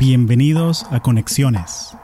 [0.00, 1.94] Bienvenidos a Conexiones.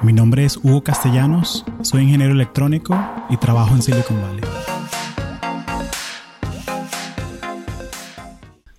[0.00, 4.42] Mi nombre es Hugo Castellanos, soy ingeniero electrónico y trabajo en Silicon Valley.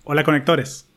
[0.02, 0.88] Hola conectores.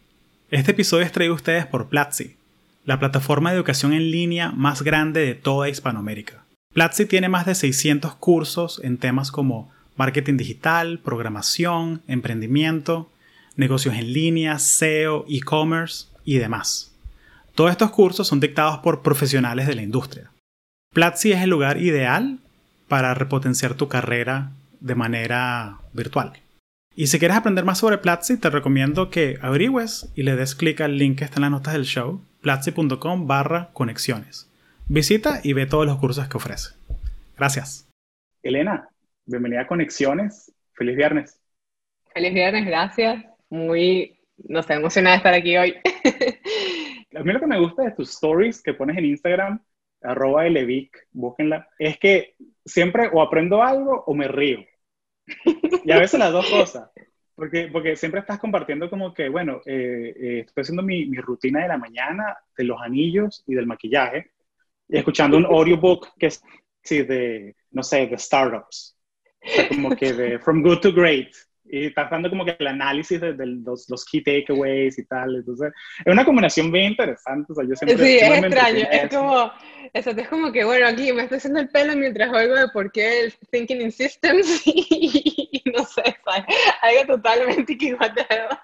[0.49, 2.35] Este episodio es traído a ustedes por Platzi,
[2.83, 6.43] la plataforma de educación en línea más grande de toda Hispanoamérica.
[6.73, 13.11] Platzi tiene más de 600 cursos en temas como marketing digital, programación, emprendimiento,
[13.55, 16.90] negocios en línea, SEO, e-commerce y demás.
[17.55, 20.31] Todos estos cursos son dictados por profesionales de la industria.
[20.93, 22.39] Platzi es el lugar ideal
[22.87, 26.33] para repotenciar tu carrera de manera virtual.
[26.95, 30.81] Y si quieres aprender más sobre Platzi, te recomiendo que averigües y le des clic
[30.81, 34.49] al link que está en las notas del show, platzi.com barra conexiones.
[34.87, 36.71] Visita y ve todos los cursos que ofrece.
[37.37, 37.87] Gracias.
[38.43, 38.89] Elena,
[39.25, 40.51] bienvenida a Conexiones.
[40.73, 41.39] Feliz viernes.
[42.13, 43.23] Feliz viernes, gracias.
[43.49, 45.75] Muy, no sé, emocionada de estar aquí hoy.
[47.15, 49.59] A mí lo que me gusta de tus stories que pones en Instagram,
[50.01, 54.65] arroba elevic, búsquenla, es que siempre o aprendo algo o me río.
[55.83, 56.89] Y a veces las dos cosas.
[57.35, 61.61] Porque, porque siempre estás compartiendo como que, bueno, eh, eh, estoy haciendo mi, mi, rutina
[61.61, 64.31] de la mañana, de los anillos y del maquillaje,
[64.87, 66.43] y escuchando un audiobook que es
[66.83, 68.97] sí, de, no sé, de startups.
[69.69, 71.33] como que de From Good to Great.
[71.73, 75.37] Y estás dando como que el análisis de, de los, los, key takeaways y tal.
[75.37, 75.71] Entonces,
[76.03, 77.53] es una combinación bien interesante.
[77.53, 78.85] O sea, yo siempre, sí, es extraño.
[78.91, 79.51] Es como,
[79.93, 82.91] eso, es como que, bueno, aquí me estoy haciendo el pelo mientras oigo de por
[82.91, 86.45] qué el Thinking in Systems y, no sé, ¿sabes?
[86.81, 88.59] algo totalmente equivocado.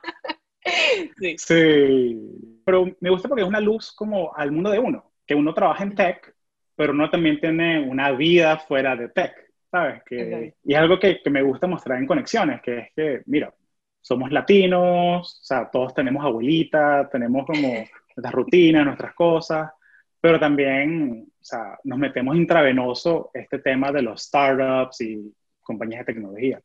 [1.18, 1.36] sí.
[1.38, 2.18] sí.
[2.66, 5.86] Pero me gusta porque es una luz como al mundo de uno, que uno trabaja
[5.86, 6.36] en tech,
[6.76, 9.47] pero uno también tiene una vida fuera de tech.
[9.72, 10.04] ¿Sabes?
[10.04, 13.54] Que, Y es algo que, que, me gusta mostrar en conexiones, que es que, mira,
[14.02, 17.68] somos latinos, o sea, todos tenemos abuelita, tenemos como
[18.16, 19.72] nuestras rutinas, nuestras cosas,
[20.20, 26.14] pero también, o sea, nos metemos intravenoso este tema de los startups y compañías de
[26.14, 26.62] tecnología.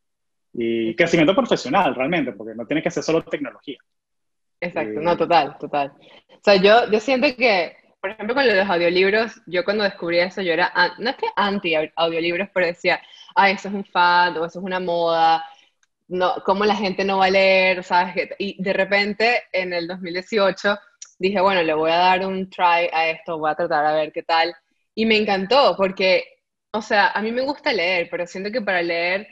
[0.55, 3.79] Y crecimiento profesional, realmente, porque no tiene que ser solo tecnología.
[4.61, 5.93] Exacto, eh, no, total, total.
[6.29, 10.43] O sea, yo, yo siento que por ejemplo, con los audiolibros, yo cuando descubrí eso,
[10.43, 13.01] yo era, no es que anti-audiolibros, pero decía,
[13.37, 15.45] ay, eso es un fad o eso es una moda,
[16.09, 18.31] no, cómo la gente no va a leer, ¿sabes?
[18.39, 20.77] Y de repente, en el 2018,
[21.21, 24.13] dije, bueno, le voy a dar un try a esto, voy a tratar a ver
[24.13, 24.53] qué tal.
[24.97, 26.25] Y me encantó, porque,
[26.73, 29.29] o sea, a mí me gusta leer, pero siento que para leer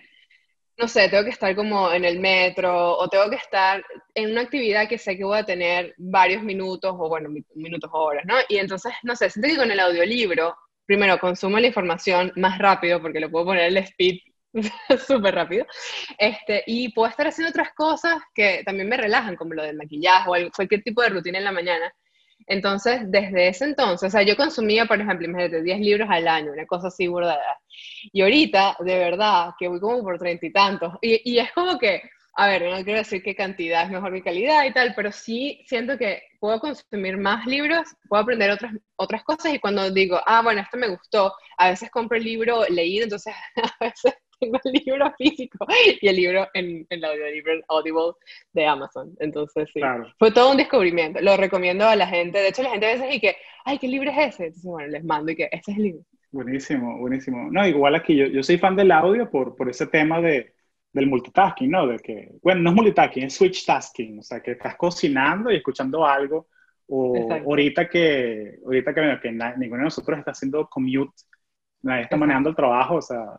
[0.81, 4.41] no sé, tengo que estar como en el metro o tengo que estar en una
[4.41, 8.37] actividad que sé que voy a tener varios minutos o bueno, minutos o horas, ¿no?
[8.49, 13.01] Y entonces, no sé, siento que con el audiolibro, primero consumo la información más rápido
[13.03, 14.21] porque lo puedo poner el speed
[15.07, 15.67] súper rápido,
[16.19, 20.31] este, y puedo estar haciendo otras cosas que también me relajan, como lo del maquillaje
[20.31, 21.93] o cualquier tipo de rutina en la mañana.
[22.51, 26.51] Entonces, desde ese entonces, o sea, yo consumía, por ejemplo, imagínate, 10 libros al año,
[26.53, 27.39] una cosa así burda.
[28.13, 30.95] Y ahorita, de verdad, que voy como por treinta y tantos.
[31.01, 32.03] Y, es como que,
[32.35, 35.63] a ver, no quiero decir que cantidad es mejor que calidad y tal, pero sí
[35.69, 40.43] siento que puedo consumir más libros, puedo aprender otras, otras cosas y cuando digo, ah,
[40.43, 43.33] bueno, esto me gustó, a veces compro el libro leído, entonces
[43.81, 45.67] a veces tengo el libro físico
[46.01, 48.13] y el libro en, en el audiolibro Audible
[48.53, 49.15] de Amazon.
[49.21, 49.81] Entonces, sí,
[50.19, 51.21] fue todo un descubrimiento.
[51.21, 52.39] Lo recomiendo a la gente.
[52.39, 54.47] De hecho, la gente a veces dice que, ay, ¿qué libro es ese?
[54.47, 56.03] Entonces, bueno, les mando y que ese es el libro.
[56.33, 57.49] Buenísimo, buenísimo.
[57.51, 60.55] No, igual aquí yo, yo soy fan del audio por, por ese tema de,
[60.93, 61.87] del multitasking, ¿no?
[61.87, 65.57] De que, bueno, no es multitasking, es switch tasking, o sea, que estás cocinando y
[65.57, 66.49] escuchando algo,
[66.87, 71.23] o ahorita que, ahorita que, que ninguno de nosotros está haciendo commute,
[71.83, 73.37] nadie está manejando el trabajo, o sea,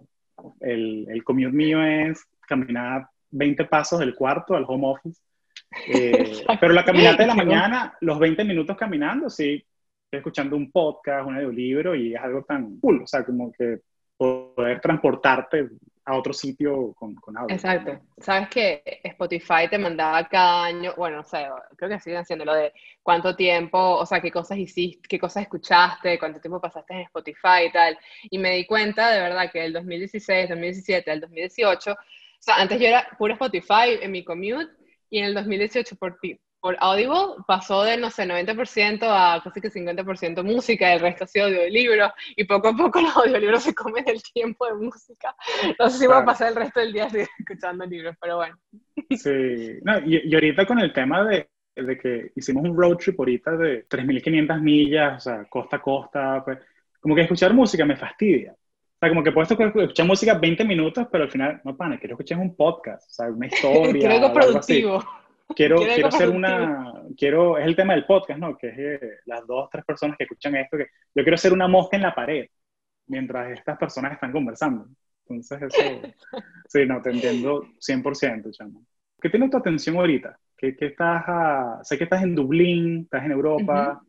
[0.59, 5.21] el, el commute mío es caminar 20 pasos del cuarto al home office.
[5.87, 9.63] Eh, pero la caminata de la mañana, los 20 minutos caminando, sí,
[10.05, 13.79] estoy escuchando un podcast, un audiolibro y es algo tan cool, o sea, como que
[14.17, 15.69] poder transportarte
[16.05, 17.55] a otro sitio con, con audio.
[17.55, 17.99] Exacto.
[18.17, 21.47] Sabes que Spotify te mandaba cada año, bueno, no sé,
[21.77, 22.73] creo que siguen haciendo lo de
[23.03, 27.65] cuánto tiempo, o sea, qué cosas hiciste, qué cosas escuchaste, cuánto tiempo pasaste en Spotify
[27.67, 27.97] y tal.
[28.29, 31.95] Y me di cuenta de verdad que el 2016, 2017, el 2018, o
[32.39, 34.71] sea, antes yo era puro Spotify en mi commute
[35.09, 36.19] y en el 2018 por,
[36.61, 41.27] por Audible pasó de, no sé, 90% a casi que 50% música, el resto ha
[41.27, 45.35] sido audiolibros, y poco a poco los audiolibros se comen el tiempo de música.
[45.79, 47.07] No sé si voy a pasar el resto del día
[47.39, 48.57] escuchando libros, pero bueno.
[49.09, 53.19] Sí, no, y, y, ahorita con el tema de, de, que hicimos un road trip
[53.19, 56.59] ahorita de 3.500 millas, o sea, costa a costa, pues,
[56.99, 58.53] como que escuchar música me fastidia.
[58.53, 62.13] O sea, como que puedo escuchar música 20 minutos, pero al final, no, pana, quiero
[62.13, 63.93] escuchar un podcast, o sea, una historia.
[63.93, 65.03] quiero algo productivo.
[65.55, 68.57] Quiero, quiero hacer una, quiero, es el tema del podcast, ¿no?
[68.57, 71.67] Que es eh, las dos, tres personas que escuchan esto, que yo quiero hacer una
[71.67, 72.47] mosca en la pared
[73.07, 74.87] mientras estas personas están conversando.
[75.27, 76.01] Entonces, eso,
[76.67, 78.85] sí, no, te entiendo 100%, chamo.
[79.21, 80.37] ¿Qué tiene tu atención ahorita?
[80.57, 84.01] ¿Qué, qué estás, a, sé que estás en Dublín, estás en Europa.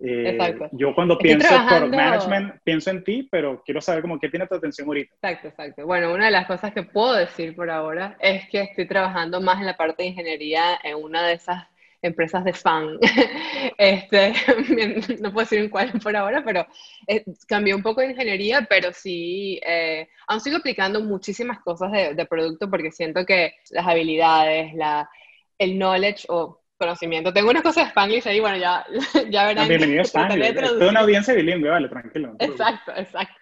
[0.00, 0.58] Eh.
[0.72, 4.46] Yo cuando pienso en product management, pienso en ti, pero quiero saber cómo qué tiene
[4.46, 5.14] tu atención ahorita.
[5.14, 5.86] Exacto, exacto.
[5.86, 9.58] Bueno, una de las cosas que puedo decir por ahora es que estoy trabajando más
[9.58, 11.66] en la parte de ingeniería en una de esas
[12.02, 12.98] empresas de fan.
[13.78, 14.32] este,
[15.20, 16.66] no puedo decir en cuál por ahora, pero
[17.06, 22.14] eh, cambié un poco de ingeniería, pero sí, eh, aún sigo aplicando muchísimas cosas de,
[22.14, 25.08] de, producto porque siento que las habilidades, la,
[25.58, 27.32] el knowledge o conocimiento.
[27.32, 28.86] Tengo unas cosas de Spanglish ahí, bueno, ya,
[29.30, 29.68] ya verán.
[29.68, 30.54] Bienvenido a Spanglish.
[30.54, 32.34] Toda una audiencia bilingüe, vale, tranquilo.
[32.38, 33.34] Exacto, exacto.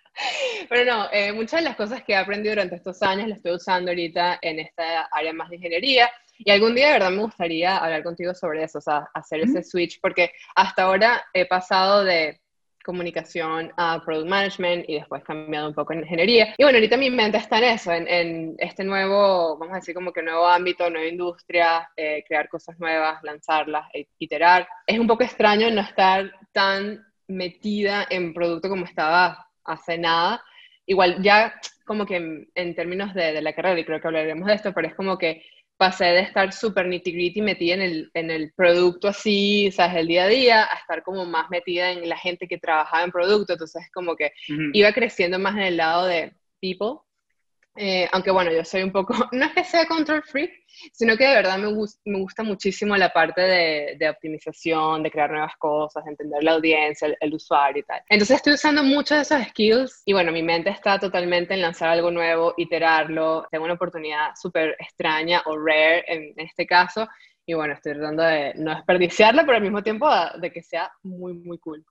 [0.69, 3.53] Pero no, eh, muchas de las cosas que he aprendido durante estos años las estoy
[3.53, 6.11] usando ahorita en esta área más de ingeniería.
[6.39, 9.63] Y algún día de verdad me gustaría hablar contigo sobre eso, o sea, hacer ese
[9.63, 12.41] switch, porque hasta ahora he pasado de
[12.87, 16.55] comunicación a product management y después cambiado un poco en ingeniería.
[16.57, 20.13] Y bueno, ahorita mi mente está en eso, en, este nuevo, vamos a decir como
[20.13, 24.69] que nuevo ámbito, nueva industria, eh, crear cosas nuevas, lanzarlas, e iterar.
[24.87, 30.45] Es un poco extraño no estar tan metida en producto como estaba hace nada.
[30.87, 31.55] Igual ya
[31.85, 34.87] como que en, términos de, de, la carrera, y creo que hablaremos de esto, pero
[34.87, 35.43] es como que
[35.77, 40.09] pasé de estar súper nitty gritty metida en el, en el producto así, sabes, el
[40.09, 43.53] día a día, a estar como más metida en la gente que trabajaba en producto,
[43.53, 44.33] entonces como que
[44.73, 47.06] iba creciendo más en el lado de people,
[47.77, 50.51] eh, aunque bueno, yo soy un poco, no es que sea control freak,
[50.93, 56.05] sino que de verdad me, gusta muchísimo la parte de, optimización, de crear nuevas cosas,
[56.05, 58.03] de entender la audiencia, el, usuario y tal.
[58.09, 61.89] Entonces estoy usando muchos de esos skills y bueno, mi mente está totalmente en lanzar
[61.89, 63.47] algo nuevo, iterarlo.
[63.51, 67.09] Tengo una oportunidad súper extraña o rare en este caso
[67.47, 70.09] y bueno, estoy tratando de no desperdiciarla, pero al mismo tiempo
[70.41, 71.85] de que sea muy, muy cool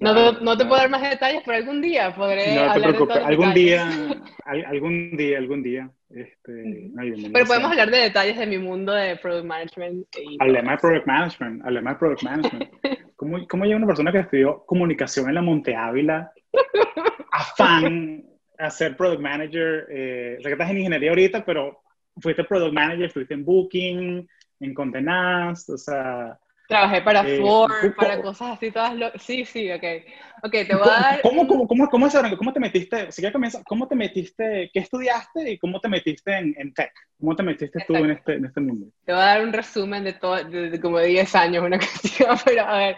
[0.00, 2.56] no, te, no, te, puedo dar más detalles, pero algún día podré.
[2.56, 3.88] No te preocupes, algún día,
[4.44, 5.90] algún día, algún día.
[6.10, 6.90] Este,
[7.32, 10.06] pero podemos hablar de detalles de mi mundo de product management.
[10.40, 12.70] Hablemos de product management, hablemos de product management.
[13.16, 16.30] ¿Cómo, ¿Cómo llega una persona que estudió comunicación en la Monte Ávila,
[17.32, 18.24] afán
[18.58, 19.86] a ser product manager?
[19.90, 21.80] Eh, o sea, que estás en ingeniería ahorita, pero
[22.20, 24.28] fuiste product manager, estuviste en Booking,
[24.60, 26.38] en Contenast, o sea
[26.68, 29.22] Trabajé para eh, Ford, para cosas así todas locas.
[29.22, 29.84] Sí, sí, ok.
[30.42, 31.22] Ok, te voy a dar...
[31.22, 35.58] ¿Cómo, cómo, cómo, cómo, cómo te metiste, si comienza, cómo te metiste, qué estudiaste y
[35.58, 36.92] cómo te metiste en, en tech?
[37.18, 38.86] ¿Cómo te metiste tú en este, en este mundo?
[39.04, 42.62] Te voy a dar un resumen de todo, de, como 10 años, una cuestión, pero
[42.62, 42.96] a ver,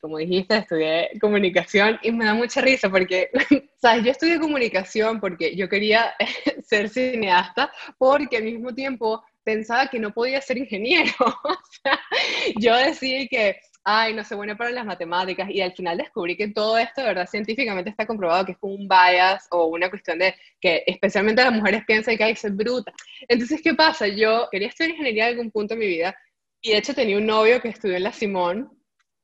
[0.00, 3.30] como dijiste, estudié comunicación y me da mucha risa porque,
[3.80, 4.04] ¿sabes?
[4.04, 6.14] Yo estudié comunicación porque yo quería
[6.62, 11.12] ser cineasta porque al mismo tiempo pensaba que no podía ser ingeniero.
[12.60, 16.48] yo decía que, ay, no sé, bueno para las matemáticas, y al final descubrí que
[16.48, 20.82] todo esto, verdad, científicamente está comprobado que es un bias o una cuestión de que
[20.86, 22.92] especialmente las mujeres piensan que hay que ser bruta.
[23.28, 24.08] Entonces, ¿qué pasa?
[24.08, 26.16] Yo quería estudiar ingeniería en algún punto de mi vida,
[26.60, 28.68] y de hecho tenía un novio que estudió en la Simón,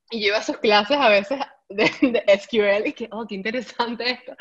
[0.09, 4.35] y yo sus clases a veces de, SQL y que, oh, qué interesante esto.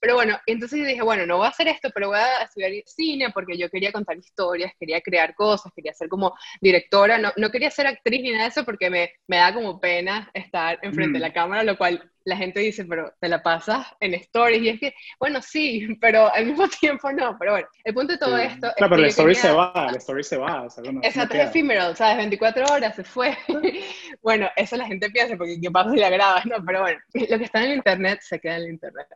[0.00, 3.30] Pero bueno, entonces dije, bueno, no voy a hacer esto, pero voy a estudiar cine
[3.32, 7.70] porque yo quería contar historias, quería crear cosas, quería ser como directora, no, no quería
[7.70, 11.18] ser actriz ni nada de eso porque me, me da como pena estar enfrente de
[11.18, 11.28] mm.
[11.28, 14.62] la cámara, lo cual la gente dice, pero te la pasas en stories.
[14.62, 17.36] Y es que, bueno, sí, pero al mismo tiempo no.
[17.38, 18.72] Pero bueno, el punto de todo esto.
[18.76, 20.62] Claro, pero el story se va, el story se va.
[20.62, 22.18] O sea, Exacto, es efímero, ¿sabes?
[22.18, 23.36] 24 horas se fue.
[24.22, 26.56] bueno, eso la gente piensa, porque qué pasa si la grabas, ¿no?
[26.64, 29.06] Pero bueno, lo que está en el internet se queda en el internet.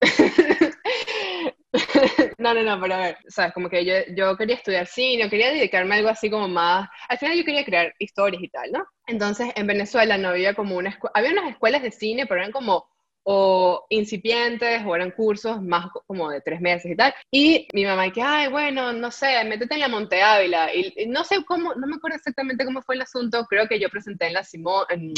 [2.38, 3.52] no, no, no, pero a ver, ¿sabes?
[3.52, 6.88] Como que yo, yo quería estudiar cine, quería dedicarme a algo así como más.
[7.08, 8.86] Al final yo quería crear historias y tal, ¿no?
[9.06, 11.12] Entonces en Venezuela no había como una escuela.
[11.14, 12.88] Había unas escuelas de cine, pero eran como
[13.32, 17.14] o incipientes o eran cursos más como de tres meses y tal.
[17.30, 20.74] Y mi mamá que, ay, bueno, no sé, métete en la Monte Ávila.
[20.74, 23.88] Y, no sé cómo, no me acuerdo exactamente cómo fue el asunto, creo que yo
[23.88, 25.14] presenté en la, Simón, en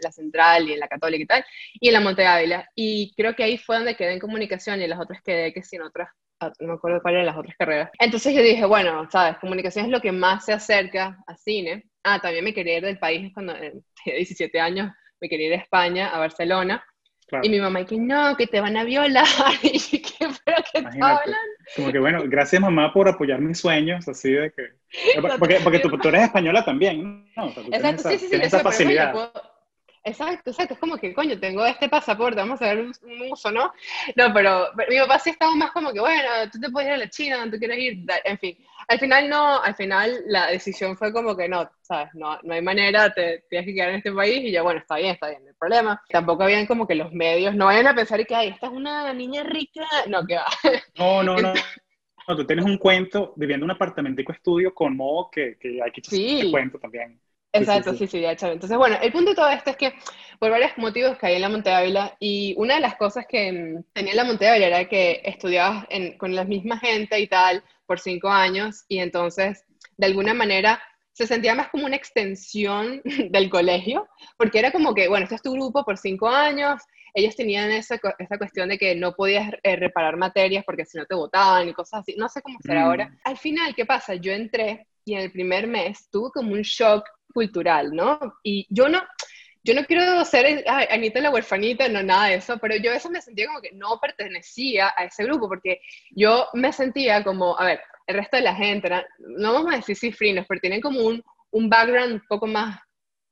[0.00, 1.44] la, Central y en la Católica y tal,
[1.80, 2.70] y en la Monte Ávila.
[2.76, 5.82] Y creo que ahí fue donde quedé en comunicación y las otras quedé que sin
[5.82, 6.08] otras
[6.38, 7.90] ah, no me acuerdo cuál eran las otras carreras.
[7.98, 11.90] Entonces yo dije, bueno, sabes, comunicación es lo que más se acerca a cine.
[12.04, 13.72] Ah, también me quería ir del país cuando tenía
[14.04, 16.84] 17 años, me quería ir a España, a Barcelona.
[17.42, 19.26] Y mi mamá, que no, que te van a violar.
[19.62, 21.34] y que, pero que te hablan.
[21.74, 24.70] Como que bueno, gracias mamá por apoyar mis sueños, así de que.
[25.38, 27.48] Porque, porque tú, tú, eres española también, ¿no?
[27.48, 28.36] Exacto, sí, sí, sí.
[28.36, 29.12] Esa facilidad.
[30.06, 32.92] Exacto, exacto, es como que, coño, tengo este pasaporte, vamos a ver un,
[33.28, 33.72] uso, ¿no?
[34.14, 36.22] No, pero, mi papá sí estaba más como que, bueno,
[36.52, 38.56] tú te puedes ir a la China, tú quieres ir, en fin.
[38.86, 42.10] Al final no, al final la decisión fue como que no, ¿sabes?
[42.14, 44.94] No, no hay manera, te tienes que quedar en este país y ya, bueno, está
[44.94, 46.00] bien, está bien, no hay problema.
[46.08, 49.12] Tampoco habían como que los medios, no vayan a pensar que, ay, esta es una
[49.12, 50.46] niña rica, no, que va.
[50.96, 51.52] No, no, no.
[52.28, 55.90] No, tú tienes un cuento viviendo en un apartamentico estudio con modo que, que hay
[55.90, 56.50] que echar sí.
[56.50, 57.20] cuento también.
[57.56, 58.46] Exacto, sí, sí, de hecho.
[58.48, 59.94] Entonces, bueno, el punto de todo esto es que
[60.38, 63.84] por varios motivos caí en la Monte Ávila y una de las cosas que mm,
[63.92, 65.86] tenía en la Monte Ávila era que estudiabas
[66.18, 69.64] con la misma gente y tal por cinco años y entonces,
[69.96, 70.80] de alguna manera,
[71.12, 75.42] se sentía más como una extensión del colegio, porque era como que, bueno, este es
[75.42, 76.82] tu grupo por cinco años,
[77.14, 81.06] ellos tenían esa, esa cuestión de que no podías eh, reparar materias porque si no
[81.06, 83.08] te votaban y cosas así, no sé cómo será ahora.
[83.08, 83.16] Mm.
[83.24, 84.14] Al final, ¿qué pasa?
[84.16, 88.18] Yo entré y en el primer mes tuve como un shock cultural, ¿no?
[88.42, 89.02] Y yo no,
[89.62, 93.20] yo no quiero ser Anita la huerfanita, no nada de eso, pero yo veces me
[93.20, 97.80] sentía como que no pertenecía a ese grupo, porque yo me sentía como, a ver,
[98.06, 98.88] el resto de la gente,
[99.18, 102.80] no vamos a decir cifrinos, pero tienen como un, un background un poco más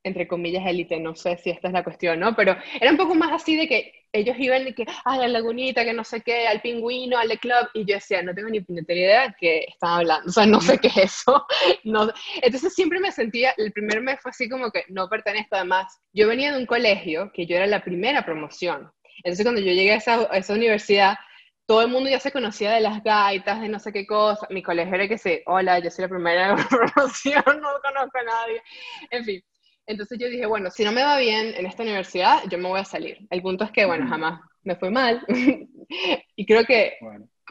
[0.05, 2.35] entre comillas, élite, no sé si esta es la cuestión, ¿no?
[2.35, 5.83] Pero era un poco más así de que ellos iban de que, a la lagunita,
[5.83, 8.99] que no sé qué, al pingüino, al club, y yo decía, no tengo ni puñetera
[8.99, 11.45] idea de qué están hablando, o sea, no sé qué es eso.
[11.83, 12.09] No.
[12.41, 16.27] Entonces siempre me sentía, el primer mes fue así como que no pertenezco, además, yo
[16.27, 19.97] venía de un colegio que yo era la primera promoción, entonces cuando yo llegué a
[19.97, 21.17] esa, universidad,
[21.65, 24.61] todo el mundo ya se conocía de las gaitas, de no sé qué cosa, mi
[24.61, 28.61] colegio era que sí, hola, yo soy la primera promoción, no conozco a nadie,
[29.11, 29.43] en fin.
[29.87, 32.79] Entonces yo dije, bueno, si no me va bien en esta universidad, yo me voy
[32.79, 33.19] a salir.
[33.29, 35.23] El punto es que, bueno, jamás me fue mal.
[36.35, 36.97] y creo que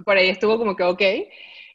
[0.04, 1.02] por ahí estuvo como que ok.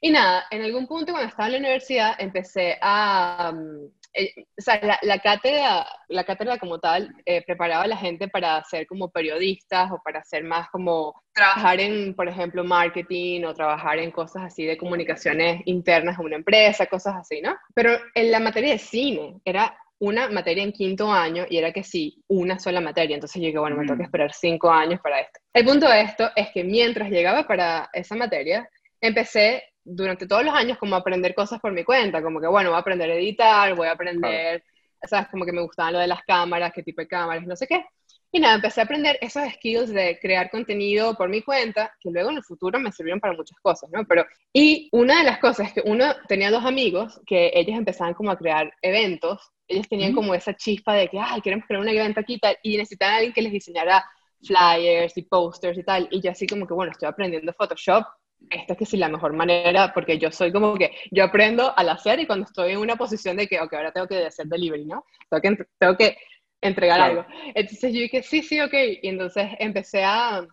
[0.01, 3.51] Y nada, en algún punto cuando estaba en la universidad empecé a...
[3.53, 8.27] Mm, eh, o sea, la, cátedra, la cátedra como tal eh, preparaba a la gente
[8.27, 13.53] para ser como periodistas o para ser más como trabajar en, por ejemplo, marketing o
[13.53, 17.55] trabajar en cosas así de comunicaciones internas de una empresa, cosas así, ¿no?
[17.75, 21.83] Pero en la materia de cine era una materia en quinto año y era que
[21.83, 23.15] sí, una sola materia.
[23.15, 24.05] Entonces yo dije, bueno, me tengo que mm.
[24.05, 25.39] esperar cinco años para esto.
[25.53, 28.69] El punto de esto es que mientras llegaba para esa materia,
[29.01, 32.69] empecé durante todos los años como a aprender cosas por mi cuenta, como que, bueno,
[32.69, 34.63] voy a aprender a editar, voy a aprender,
[35.03, 35.27] ¿sabes?
[35.29, 37.85] Como que me gustaban lo de las cámaras, qué tipo de cámaras, no sé qué.
[38.31, 42.29] Y nada, empecé a aprender esos skills de crear contenido por mi cuenta, que luego
[42.29, 44.05] en el futuro me sirvieron para muchas cosas, ¿no?
[44.05, 48.13] Pero, y una de las cosas es que uno tenía dos amigos que ellos empezaban
[48.13, 51.87] como a crear eventos, ellos tenían como esa chispa de que, ay, queremos crear un
[51.87, 54.03] evento aquí y tal, y necesitaban a alguien que les diseñara
[54.43, 58.03] flyers y posters y tal, y yo así como que, bueno, estoy aprendiendo Photoshop,
[58.49, 61.89] esta es que sí la mejor manera, porque yo soy como que, yo aprendo al
[61.89, 64.85] hacer y cuando estoy en una posición de que, ok, ahora tengo que hacer delivery,
[64.85, 65.05] ¿no?
[65.29, 66.17] Tengo que, tengo que
[66.61, 67.25] entregar algo.
[67.53, 68.73] Entonces yo dije, sí, sí, ok.
[69.01, 70.45] Y entonces empecé a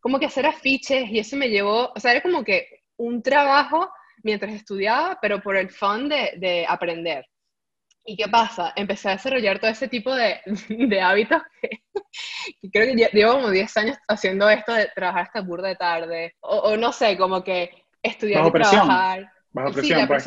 [0.00, 3.90] como que hacer afiches y eso me llevó, o sea, era como que un trabajo
[4.22, 7.26] mientras estudiaba, pero por el fun de, de aprender.
[8.04, 8.72] ¿Y qué pasa?
[8.76, 13.76] Empecé a desarrollar todo ese tipo de, de hábitos que, creo que llevo como 10
[13.76, 17.70] años haciendo esto de trabajar hasta burda de tarde, o, no sé, como que
[18.02, 20.06] estudiar y trabajar bajo presión.
[20.06, 20.24] pues,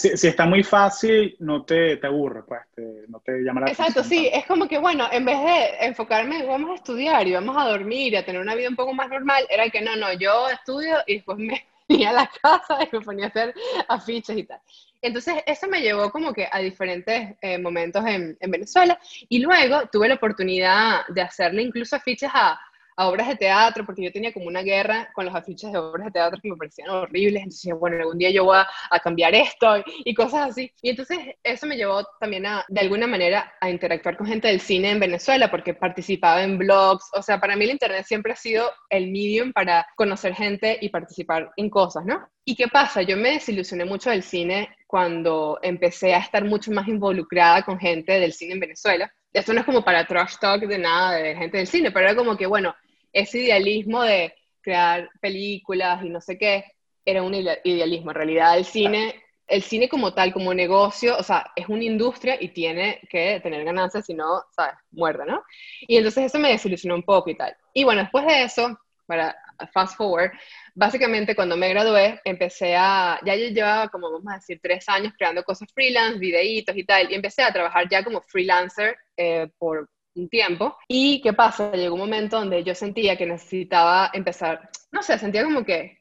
[0.00, 2.60] si, está muy fácil, no te, te aburre, pues,
[3.08, 6.70] no te llama la Exacto, sí, es como que, bueno, en vez de enfocarme, vamos
[6.70, 9.44] a estudiar y vamos a dormir y a tener una vida un poco más normal,
[9.50, 13.02] era que no, no, yo estudio y después me venía a la casa y me
[13.02, 13.54] ponía a hacer
[13.88, 14.60] afiches y tal.
[15.02, 19.88] Entonces, eso me llevó como que a diferentes eh, momentos en, en Venezuela y luego
[19.90, 22.60] tuve la oportunidad de hacerle incluso afiches a
[23.00, 26.04] a obras de teatro, porque yo tenía como una guerra con los afiches de obras
[26.04, 29.82] de teatro que me parecían horribles, entonces bueno, algún día yo voy a, cambiar esto
[30.04, 30.70] y, cosas así.
[30.82, 34.60] Y entonces eso me llevó también a, de alguna manera, a interactuar con gente del
[34.60, 38.36] cine en Venezuela, porque participaba en blogs, o sea, para mí el Internet siempre ha
[38.36, 42.28] sido el medium para conocer gente y participar en cosas, ¿no?
[42.44, 43.00] ¿Y qué pasa?
[43.00, 48.18] Yo me desilusioné mucho del cine cuando empecé a estar mucho más involucrada con gente
[48.18, 49.12] del cine en Venezuela.
[49.32, 52.16] Esto no es como para trash talk de nada de gente del cine, pero era
[52.16, 52.74] como que, bueno,
[53.12, 56.64] ese idealismo de crear películas y no sé qué,
[57.04, 58.10] era un idealismo.
[58.10, 59.14] En realidad el cine,
[59.46, 63.64] el cine como tal, como negocio, o sea, es una industria y tiene que tener
[63.64, 64.74] ganancias, si no, ¿sabes?
[64.90, 65.44] Muerda, ¿no?
[65.82, 67.56] Y entonces eso me desilusionó un poco y tal.
[67.72, 69.36] Y bueno, después de eso, para
[69.72, 70.32] fast forward,
[70.74, 75.12] básicamente cuando me gradué, empecé a, ya yo llevaba como vamos a decir tres años
[75.16, 79.88] creando cosas freelance, videitos y tal, y empecé a trabajar ya como freelancer eh, por
[80.14, 80.76] un tiempo.
[80.88, 81.72] ¿Y qué pasa?
[81.72, 85.98] Llegó un momento donde yo sentía que necesitaba empezar, no sé, sentía como que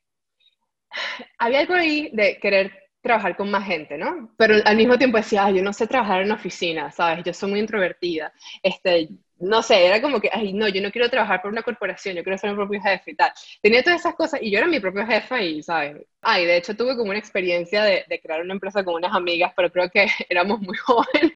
[1.37, 4.33] había algo ahí de querer trabajar con más gente, ¿no?
[4.37, 7.23] Pero al mismo tiempo decía, Ay, yo no sé trabajar en oficina, ¿sabes?
[7.23, 8.33] Yo soy muy introvertida.
[8.61, 9.09] Este,
[9.39, 12.23] no sé, era como que, ay, no, yo no quiero trabajar por una corporación, yo
[12.23, 13.31] quiero ser mi propio jefe y tal.
[13.61, 16.05] Tenía todas esas cosas y yo era mi propio jefe y, ¿sabes?
[16.21, 19.71] Ay, de hecho tuve como una experiencia de, crear una empresa con unas amigas, pero
[19.71, 21.33] creo que éramos muy jóvenes.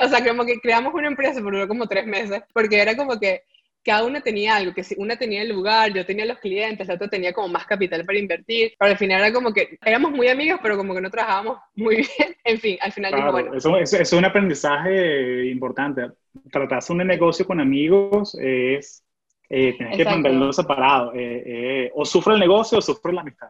[0.00, 3.44] o sea, como que creamos una empresa, por como tres meses, porque era como que
[3.84, 6.94] cada una tenía algo, que si una tenía el lugar, yo tenía los clientes, la
[6.94, 10.28] otra tenía como más capital para invertir, pero al final era como que éramos muy
[10.28, 13.54] amigos, pero como que no trabajábamos muy bien, en fin, al final claro, bueno.
[13.54, 16.10] Eso, es un aprendizaje importante,
[16.50, 19.04] tratarse un negocio con amigos es,
[19.50, 23.48] eh, que mantenerlo separado, eh, eh, o sufre el negocio o sufre la amistad.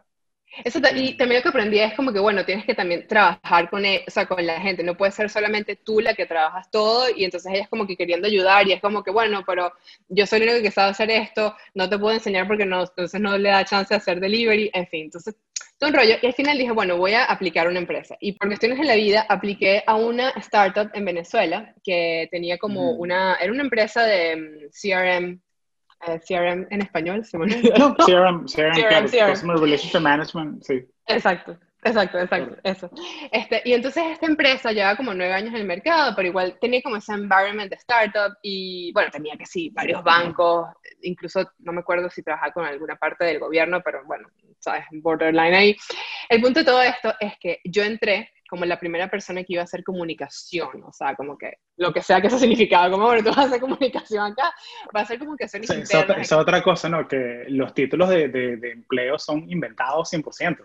[0.63, 3.85] Eso, y también lo que aprendí es como que, bueno, tienes que también trabajar con,
[3.85, 7.07] e, o sea, con la gente, no puede ser solamente tú la que trabajas todo
[7.15, 9.73] y entonces ella es como que queriendo ayudar y es como que, bueno, pero
[10.07, 13.19] yo soy el único que sabe hacer esto, no te puedo enseñar porque no, entonces
[13.19, 15.35] no le da chance de hacer delivery, en fin, entonces,
[15.77, 16.15] todo un rollo.
[16.21, 18.15] Y al final dije, bueno, voy a aplicar una empresa.
[18.21, 22.91] Y por cuestiones en la vida, apliqué a una startup en Venezuela que tenía como
[22.91, 25.41] una, era una empresa de mm, CRM
[26.07, 27.75] eh, CRM en español, se me olvidó.
[27.77, 30.85] No, CRM, CRM, CRM, Customer Relationship Management, sí.
[31.07, 31.57] Exacto.
[31.85, 32.89] Exacto, exacto, eso.
[33.31, 36.81] Este, y entonces esta empresa lleva como nueve años en el mercado, pero igual tenía
[36.81, 40.65] como ese environment de startup y bueno, tenía que sí, varios bancos,
[41.01, 45.53] incluso no me acuerdo si trabajaba con alguna parte del gobierno, pero bueno, sabes, borderline
[45.53, 45.77] ahí.
[46.27, 49.61] El punto de todo esto es que yo entré como la primera persona que iba
[49.61, 53.23] a hacer comunicación, o sea, como que lo que sea que eso significaba, como, bueno,
[53.23, 54.53] tú vas a hacer comunicación acá,
[54.95, 57.07] va a ser comunicación sí, Esa otra, esa otra cosa, ¿no?
[57.07, 60.57] Que los títulos de, de, empleo son inventados 100%.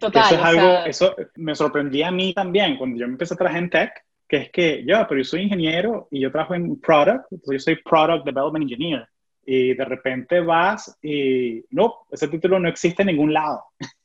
[0.00, 0.24] Total.
[0.24, 3.70] Eso es algo, eso me sorprendía a mí también cuando yo empecé a trabajar en
[3.70, 3.92] tech,
[4.28, 7.58] que es que yo, pero yo soy ingeniero y yo trabajo en product, entonces yo
[7.60, 9.08] soy product development engineer.
[9.48, 13.62] Y de repente vas y no, ese título no existe en ningún lado.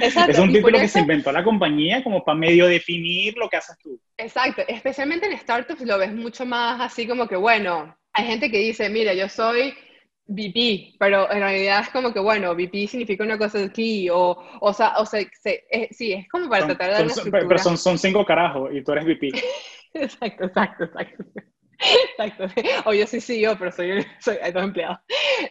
[0.00, 3.76] Es un título que se inventó la compañía como para medio definir lo que haces
[3.78, 4.00] tú.
[4.16, 8.58] Exacto, especialmente en startups lo ves mucho más así como que, bueno, hay gente que
[8.58, 9.74] dice, mira, yo soy
[10.26, 14.72] VP, pero en realidad es como que, bueno, VP significa una cosa aquí, o, o
[14.72, 18.24] sea, o sea eh, sí, es como para tratar de son, Pero son, son cinco
[18.24, 19.30] carajos y tú eres VP.
[19.94, 21.24] exacto, exacto, exacto.
[21.82, 22.46] Exacto.
[22.84, 24.98] O yo sí yo, pero soy, soy hay dos empleados.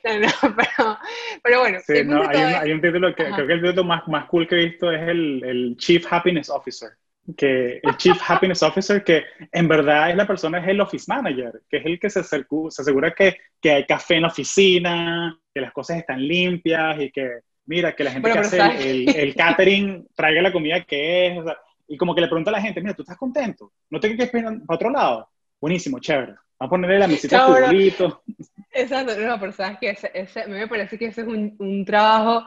[0.03, 0.97] No, no, pero,
[1.43, 1.79] pero bueno.
[1.85, 4.47] Sí, no, hay, un, hay, un, título que creo que el título más, más cool
[4.47, 6.89] que he visto es el, el Chief Happiness Officer.
[7.37, 11.61] Que el Chief Happiness Officer, que en verdad es la persona, es el Office Manager,
[11.69, 12.45] que es el que se, se
[12.79, 17.41] asegura que, que hay café en la oficina, que las cosas están limpias y que,
[17.65, 21.43] mira, que la gente que hace el, el, catering traiga la comida que es.
[21.87, 23.71] y como que le pregunta a la gente, mira, ¿tú estás contento?
[23.89, 25.30] ¿No te quedes para otro lado?
[25.61, 26.33] Buenísimo, chévere.
[26.33, 28.23] Va a ponerle la mesita futbolito.
[28.71, 31.55] Exacto, no, pero sabes que ese, ese, a mí me parece que ese es un,
[31.59, 32.45] un, trabajo,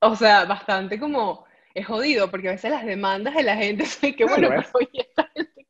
[0.00, 4.14] o sea, bastante como, es jodido, porque a veces las demandas de la gente son
[4.14, 5.08] que, bueno, pero oye,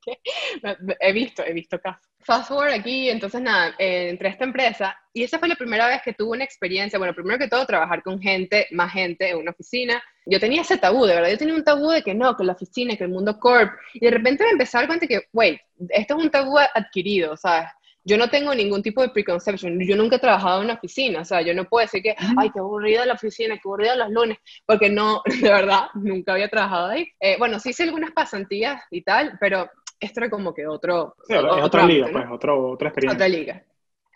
[0.63, 2.09] que, he visto, he visto casos.
[2.21, 5.87] Fast forward aquí, entonces nada, eh, entré a esta empresa y esa fue la primera
[5.89, 9.37] vez que tuve una experiencia, bueno, primero que todo, trabajar con gente, más gente en
[9.37, 10.03] una oficina.
[10.25, 12.55] Yo tenía ese tabú, de verdad, yo tenía un tabú de que no, que la
[12.55, 15.61] oficina, que el mundo corp, y de repente me empecé a dar cuenta que, wait,
[15.91, 17.69] esto es un tabú adquirido, ¿sabes?
[18.07, 21.25] Yo no tengo ningún tipo de preconception, yo nunca he trabajado en una oficina, o
[21.25, 24.39] sea, yo no puedo decir que, ay, qué aburrida la oficina, qué aburrida los lunes,
[24.67, 27.09] porque no, de verdad, nunca había trabajado ahí.
[27.21, 29.71] Eh, bueno, sí hice algunas pasantías y tal, pero
[30.05, 31.15] esto era como que otro...
[31.27, 33.17] Sí, otro otra liga, pues, otro, otra experiencia.
[33.17, 33.65] Otra liga.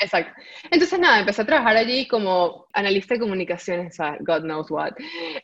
[0.01, 0.33] Exacto.
[0.71, 4.93] Entonces, nada, empecé a trabajar allí como analista de comunicaciones, God knows what.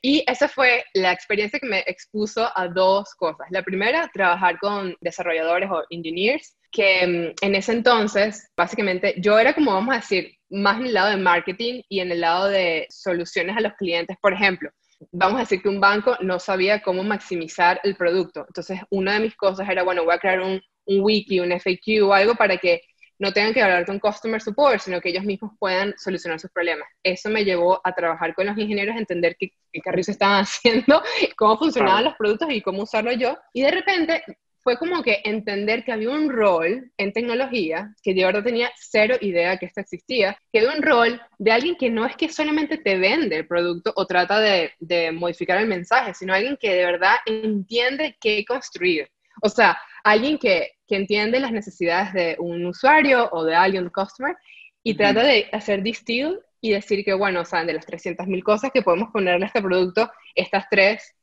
[0.01, 3.49] Y esa fue la experiencia que me expuso a dos cosas.
[3.51, 9.55] La primera, trabajar con desarrolladores o engineers, que mm, en ese entonces, básicamente, yo era
[9.55, 12.87] como, vamos a decir, más en el lado de marketing y en el lado de
[12.91, 14.17] soluciones a los clientes.
[14.21, 14.71] Por ejemplo,
[15.13, 18.45] vamos a decir que un banco no sabía cómo maximizar el producto.
[18.47, 22.03] Entonces, una de mis cosas era, bueno, voy a crear un, un wiki, un FAQ
[22.05, 22.83] o algo para que
[23.19, 26.89] no tengan que hablar con customer support, sino que ellos mismos puedan solucionar sus problemas.
[27.03, 31.03] Eso me llevó a trabajar con los ingenieros, a entender qué, qué carriles estaban haciendo,
[31.37, 33.37] cómo funcionaban los productos y cómo usarlo yo.
[33.53, 34.25] Y de repente
[34.65, 39.17] fue como que entender que había un rol en tecnología, que de verdad tenía cero
[39.21, 42.79] idea que esto existía, que había un rol de alguien que no es que solamente
[42.79, 46.87] te vende el producto o trata de, de modificar el mensaje, sino alguien que de
[46.87, 49.11] verdad entiende qué construir.
[49.43, 53.91] O sea, alguien que, que entiende las necesidades de un usuario o de alguien, un
[53.91, 54.35] customer,
[54.83, 58.71] y trata de hacer distill y decir que, bueno, o sea, de las 300.000 cosas
[58.73, 61.15] que podemos ponerle a este producto, estas tres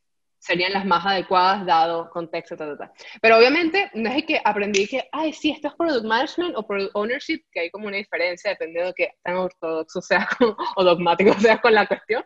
[0.42, 2.94] serían las más adecuadas dado contexto, ta, ta, ta.
[3.22, 6.92] Pero obviamente no es que aprendí que, ay, sí, esto es product management o product
[6.96, 10.28] ownership, que hay como una diferencia dependiendo de que tan ortodoxo sea
[10.76, 12.26] o dogmático sea con la cuestión.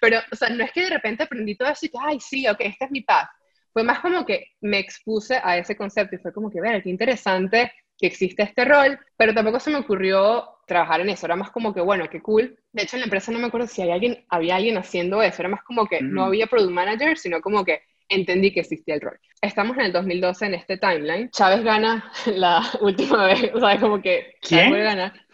[0.00, 2.48] Pero, o sea, no es que de repente aprendí todo eso y que, ay, sí,
[2.48, 3.28] ok, este es mi path.
[3.72, 6.90] fue más como que me expuse a ese concepto y fue como que, ver, qué
[6.90, 11.50] interesante que existe este rol, pero tampoco se me ocurrió trabajar en eso, era más
[11.50, 12.58] como que, bueno, qué cool.
[12.72, 15.42] De hecho, en la empresa no me acuerdo si había alguien, había alguien haciendo eso,
[15.42, 19.00] era más como que no había product manager, sino como que entendí que existía el
[19.00, 19.18] rol.
[19.40, 21.30] Estamos en el 2012 en este timeline.
[21.30, 24.72] Chávez gana la última vez, o sea, como que ¿Quién?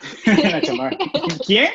[1.46, 1.70] ¿Quién?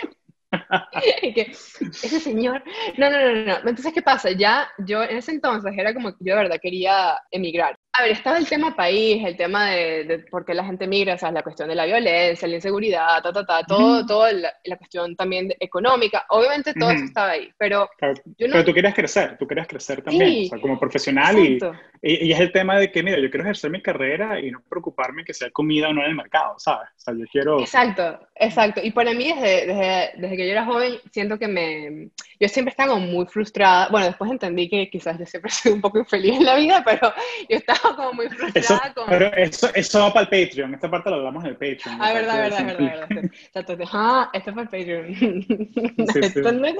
[1.33, 2.63] que ese señor,
[2.97, 4.31] no, no, no, no, entonces, ¿qué pasa?
[4.31, 7.75] Ya yo en ese entonces era como que yo de verdad quería emigrar.
[7.95, 11.13] A ver, estaba el tema país, el tema de, de por qué la gente migra,
[11.13, 14.07] o sea, la cuestión de la violencia, la inseguridad, ta, ta, ta, todo, Ujú.
[14.07, 17.07] todo la, la cuestión también económica, obviamente todo eso Ujú.
[17.09, 18.53] estaba ahí, pero Claro, yo no...
[18.53, 20.45] Pero tú querías crecer, tú querías crecer también, Sí.
[20.47, 21.59] o sea, como profesional y,
[22.01, 24.63] y, y es el tema de que, mira, yo quiero ejercer mi carrera y no
[24.67, 26.89] preocuparme que sea comida o no en el mercado, ¿sabes?
[26.97, 27.59] O sea, yo quiero...
[27.59, 28.81] Exacto, exacto.
[28.83, 32.09] Y para mí, desde, desde, desde que yo era joven, siento que me...
[32.39, 33.87] Yo siempre estaba muy frustrada.
[33.89, 37.13] Bueno, después entendí que quizás yo siempre sido un poco infeliz en la vida, pero
[37.47, 39.05] yo estaba como muy frustrada Eso, con...
[39.07, 42.01] pero eso, eso va para el Patreon, esta parte lo hablamos en el Patreon.
[42.01, 43.31] Ah, la verdad, verdad, verdad, verdad.
[43.53, 45.15] Exacto, ah, esto fue Patreon.
[46.13, 46.19] sí.
[46.21, 46.75] esto no es.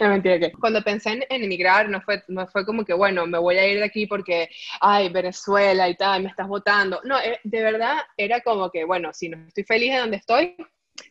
[0.00, 3.26] No, mentira, que cuando pensé en, en emigrar, no fue, no fue como que, bueno,
[3.26, 4.48] me voy a ir de aquí porque,
[4.80, 7.00] ay, Venezuela y tal, me estás votando.
[7.04, 10.56] No, eh, de verdad era como que, bueno, si no estoy feliz de donde estoy,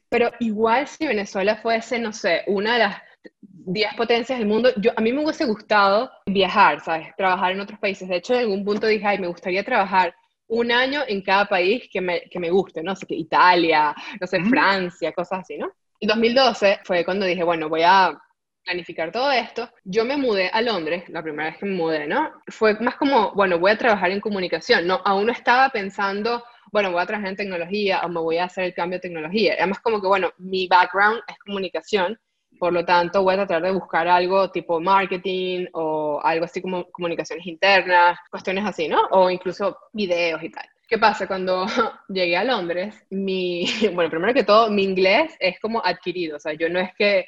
[0.09, 3.01] pero igual si Venezuela fuese, no sé, una de las
[3.65, 7.15] 10 potencias del mundo, yo, a mí me hubiese gustado viajar, ¿sabes?
[7.15, 8.07] Trabajar en otros países.
[8.07, 10.13] De hecho, en algún punto dije, ay, me gustaría trabajar
[10.47, 12.95] un año en cada país que me, que me guste, ¿no?
[12.95, 14.43] sé, que Italia, no sé.
[14.43, 15.71] Francia, cosas así, ¿no?
[15.99, 18.19] Y 2012 fue cuando dije, bueno, voy a
[18.63, 19.69] planificar todo esto.
[19.83, 22.31] Yo me mudé a Londres, la primera vez que me mudé, ¿no?
[22.47, 26.91] Fue más como, bueno, voy a trabajar en comunicación, no, aún no estaba pensando, bueno,
[26.91, 29.55] voy a trabajar en tecnología o me voy a hacer el cambio de tecnología.
[29.57, 32.19] Además como que, bueno, mi background es comunicación,
[32.59, 36.85] por lo tanto voy a tratar de buscar algo tipo marketing o algo así como
[36.91, 39.01] comunicaciones internas, cuestiones así, ¿no?
[39.11, 40.65] O incluso videos y tal.
[40.87, 41.27] ¿Qué pasa?
[41.27, 41.65] Cuando
[42.09, 46.53] llegué a Londres, mi, bueno, primero que todo, mi inglés es como adquirido, o sea,
[46.53, 47.19] yo no es que,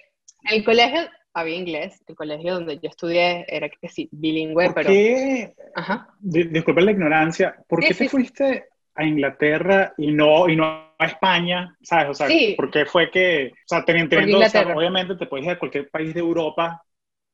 [0.43, 1.01] en el colegio
[1.33, 4.89] había inglés, el colegio donde yo estudié era que sí, bilingüe, ¿Por pero...
[4.89, 5.53] qué?
[5.75, 6.07] Ajá.
[6.19, 10.55] Di- Disculpa la ignorancia, ¿por Sí, qué sí, te fuiste a Inglaterra y no, y
[10.55, 11.75] no a España?
[11.81, 12.09] ¿Sabes?
[12.09, 12.53] O sea, Sí.
[12.57, 15.59] ¿por qué fue que, o sea, te entiendo, o sea, obviamente te puedes ir a
[15.59, 16.83] cualquier país de Europa,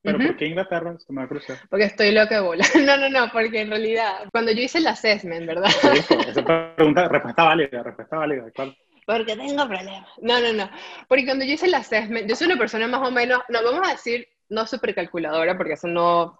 [0.01, 0.27] pero Ujú.
[0.27, 0.95] ¿por qué Inglaterra?
[0.97, 1.57] Se me va a cruzar.
[1.69, 2.63] Porque estoy loca de bola.
[2.85, 5.69] No, no, no, porque en realidad, cuando yo hice el assessment, ¿verdad?
[6.27, 6.43] Esa
[6.75, 8.73] pregunta, respuesta válida, respuesta válida, claro.
[9.05, 10.07] Porque tengo problemas.
[10.21, 10.69] No, no, no.
[11.07, 13.87] Porque cuando yo hice el assessment, yo soy una persona más o menos, no vamos
[13.87, 16.37] a decir no súper calculadora, porque eso no.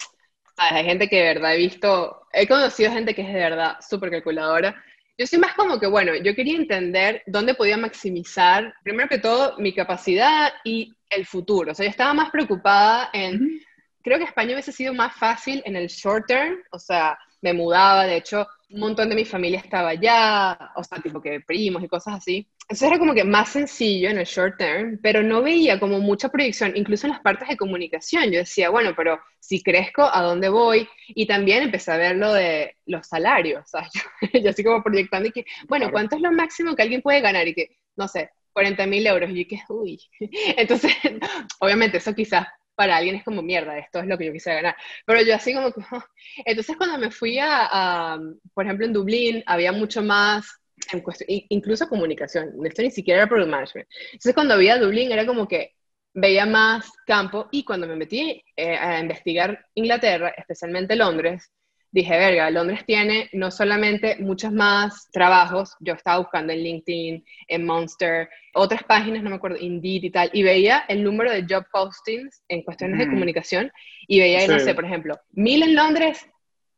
[0.56, 0.74] ¿sabes?
[0.74, 4.12] Hay gente que de verdad he visto, he conocido gente que es de verdad súper
[4.12, 4.76] calculadora.
[5.22, 9.56] Yo soy más como que, bueno, yo quería entender dónde podía maximizar, primero que todo,
[9.60, 11.74] mi capacidad y el futuro.
[11.74, 13.62] O sea, yo estaba más preocupada en
[14.02, 18.06] creo que España hubiese sido más fácil en el short term, o sea, me mudaba,
[18.06, 21.88] de hecho, un montón de mi familia estaba allá, o sea, tipo que primos y
[21.88, 22.48] cosas así.
[22.72, 26.30] Eso era como que más sencillo en el short term, pero no veía como mucha
[26.30, 28.26] proyección, incluso en las partes de comunicación.
[28.32, 30.88] Yo decía, bueno, pero si crezco, ¿a dónde voy?
[31.10, 33.90] Y también empecé a ver lo de los salarios, ¿sabes?
[33.94, 35.92] Yo, yo así como proyectando y que, bueno, Claro.
[35.94, 37.46] ¿cuánto es lo máximo que alguien puede ganar?
[37.48, 39.30] Y que, no sé, 40 mil euros.
[39.32, 40.00] Y yo que, uy.
[40.58, 40.94] Entonces,
[41.60, 44.76] obviamente eso quizás para alguien es como mierda, esto es lo que yo quisiera ganar.
[45.06, 46.06] Pero yo así como que, "Ah".
[46.46, 47.68] entonces cuando me fui a,
[48.14, 48.20] a,
[48.54, 50.46] por ejemplo, en Dublín, había mucho más,
[50.92, 53.88] en cuestión, incluso comunicación, esto ni siquiera era product management.
[54.06, 55.74] Entonces cuando había Dublín era como que
[56.14, 61.52] veía más campo y cuando me metí eh, a investigar Inglaterra, especialmente Londres,
[61.92, 67.66] dije, verga, Londres tiene no solamente muchos más trabajos, yo estaba buscando en LinkedIn, en
[67.66, 71.66] Monster, otras páginas, no me acuerdo, Indeed y tal, y veía el número de job
[71.72, 73.14] postings en cuestiones de Ujú.
[73.14, 73.72] comunicación,
[74.08, 74.66] y veía, no Sí.
[74.66, 76.26] sé, por ejemplo, mil en Londres,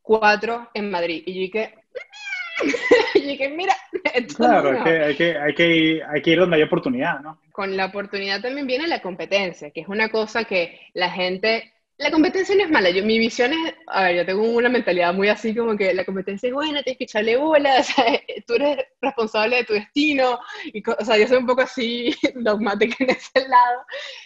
[0.01, 1.75] cuatro en Madrid, y yo dije,
[3.15, 3.75] y dije, mira,
[4.13, 4.79] esto Claro, no.
[4.79, 7.39] hay que, hay, que, hay, que ir, hay que ir donde hay oportunidad, ¿no?
[7.53, 12.09] con la oportunidad también viene la competencia, que es una cosa que la gente, la
[12.09, 15.29] competencia no es mala, yo, mi visión es, a ver, yo tengo una mentalidad muy
[15.29, 19.57] así como que la competencia es buena, tienes que echarle bola, sea, tú eres responsable
[19.57, 23.85] de tu destino, y, o sea, yo soy un poco así dogmática en ese lado,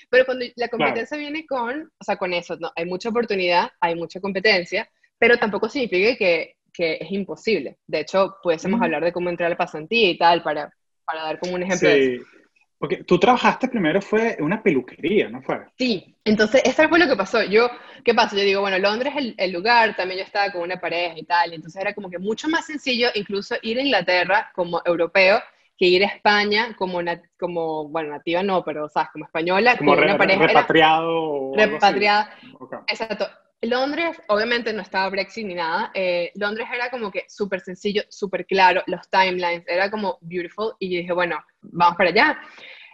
[0.10, 2.72] pero cuando la competencia viene con, o sea, con eso, ¿no?
[2.78, 7.80] hay mucha oportunidad, hay mucha competencia, pero tampoco significa que, que es imposible.
[7.88, 8.86] De hecho, pudiésemos Ujú.
[8.86, 10.72] hablar de cómo entrar a la pasantía y tal, para,
[11.04, 12.24] para dar como un ejemplo de eso.
[12.24, 12.28] Sí.
[12.80, 15.58] Porque tú trabajaste primero fue una peluquería, ¿no fue?
[15.80, 17.42] Sí, entonces eso fue lo que pasó.
[17.42, 17.68] Yo,
[18.06, 18.36] ¿qué pasó?
[18.38, 21.24] Yo digo, bueno, Londres es el, el lugar, también yo estaba con una pareja y
[21.24, 25.42] tal, y entonces era como que mucho más sencillo incluso ir a Inglaterra como europeo
[25.76, 29.10] que ir a España como, nat- como bueno, nativa no, pero, ¿sabes?
[29.12, 32.30] Como española, Como con una re- pareja, era repatriado o repatriada.
[32.60, 32.76] Ok.
[32.88, 33.28] Exacto.
[33.62, 35.92] Londres, obviamente no estaba Brexit ni nada.
[35.94, 40.74] Eh, Londres era como que súper sencillo, súper claro, los timelines, era como beautiful.
[40.80, 42.40] Y yo dije, bueno, vamos para allá.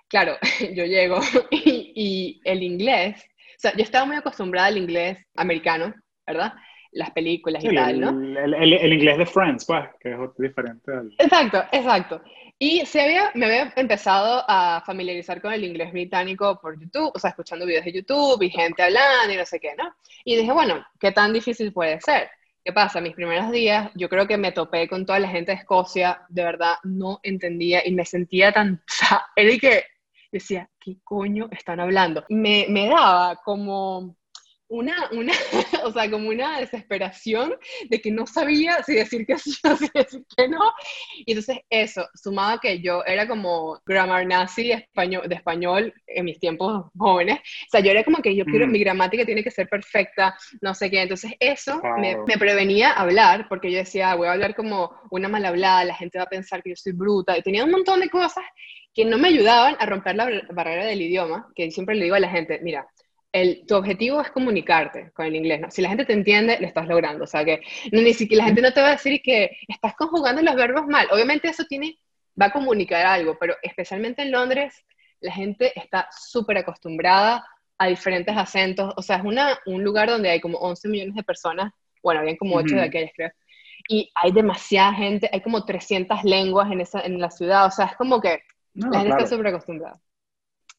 [0.08, 0.38] Claro,
[0.74, 1.20] yo llego
[1.52, 3.24] y, y el inglés,
[3.58, 5.94] o sea, yo estaba muy acostumbrada al inglés americano,
[6.26, 6.54] ¿verdad?
[6.94, 8.10] Las películas y tal, ¿no?
[8.10, 10.92] El, el, el, inglés de Friends, pues, que es diferente.
[11.18, 12.22] Exacto, exacto.
[12.60, 17.20] Y se había, me había empezado a familiarizar con el inglés británico por YouTube, o
[17.20, 19.94] sea, escuchando videos de YouTube y gente hablando y no sé qué, ¿no?
[20.24, 22.30] Y dije, bueno, ¿qué tan difícil puede ser?
[22.64, 23.02] ¿Qué pasa?
[23.02, 26.44] Mis primeros días, yo creo que me topé con toda la gente de Escocia, de
[26.44, 28.82] verdad no entendía y me sentía tan...
[29.36, 29.84] Era que
[30.32, 32.24] decía, ¿qué coño están hablando?
[32.30, 34.16] Me, me daba como
[34.74, 35.32] una, una,
[35.84, 37.56] o sea, como una desesperación
[37.90, 40.74] de que no sabía si decir que sí o si decir que no.
[41.26, 45.94] Y entonces eso, sumado a que yo era como grammar nazi de español, de español
[46.08, 48.72] en mis tiempos jóvenes, o sea, yo era como que yo quiero, mm.
[48.72, 51.04] mi gramática tiene que ser perfecta, no sé qué.
[51.04, 55.30] Entonces eso me, me, prevenía hablar, porque yo decía, ah, voy a hablar como una
[55.30, 57.38] mal hablada, la gente va a pensar que yo soy bruta.
[57.38, 58.44] Y tenía un montón de cosas
[58.94, 62.20] que no me ayudaban a romper la barrera del idioma, que siempre le digo a
[62.20, 62.88] la gente, mira,
[63.34, 65.72] el, tu objetivo es comunicarte con el inglés, ¿no?
[65.72, 67.24] Si la gente te entiende, lo estás logrando.
[67.24, 70.42] O sea, que ni siquiera la gente no te va a decir que estás conjugando
[70.44, 71.08] los verbos mal.
[71.12, 71.98] Obviamente eso tiene,
[72.40, 74.86] va a comunicar algo, pero especialmente en Londres,
[75.20, 77.44] la gente está súper acostumbrada
[77.80, 78.94] a diferentes acentos.
[78.98, 81.74] O sea, es una, un lugar donde hay como 11 millones de personas.
[82.04, 83.32] Bueno, habían como 8 de aquellas, creo.
[83.90, 87.66] Y hay demasiada gente, hay como 300 lenguas en, esa, en la ciudad.
[87.66, 88.44] O sea, es como que
[88.76, 90.00] la gente está súper acostumbrada.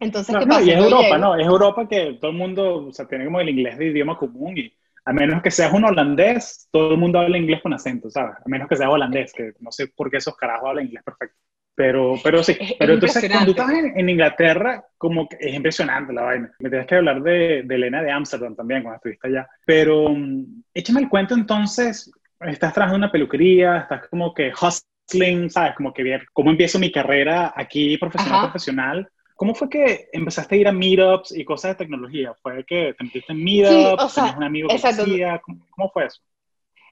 [0.00, 0.62] Entonces, ¿qué pasa?
[0.62, 1.36] y es Europa, ¿no?
[1.36, 4.58] Es Europa que todo el mundo, o sea, tiene como el inglés de idioma común
[4.58, 4.72] y
[5.06, 8.36] a menos que seas un holandés, todo el mundo habla inglés con acento, ¿sabes?
[8.36, 11.36] A menos que seas holandés, que no sé por qué esos carajos hablan inglés perfecto.
[11.76, 16.52] Pero, pero sí, pero entonces cuando estás en, Inglaterra, como que es impresionante la vaina.
[16.60, 19.48] Me tienes que hablar de, de Elena de Amsterdam también, cuando estuviste allá.
[19.66, 25.50] Pero um, échame el cuento entonces, estás trabajando en una peluquería, estás como que hustling,
[25.50, 25.74] ¿sabes?
[25.74, 30.58] Como que ver cómo empiezo mi carrera aquí profesional, profesional ¿Cómo fue que empezaste a
[30.58, 32.34] ir a meetups y cosas de tecnología?
[32.40, 34.12] ¿Fue que te metiste en meetups?
[34.12, 35.40] Sí, un amigo que hacía?
[35.42, 36.20] ¿Cómo, fue eso?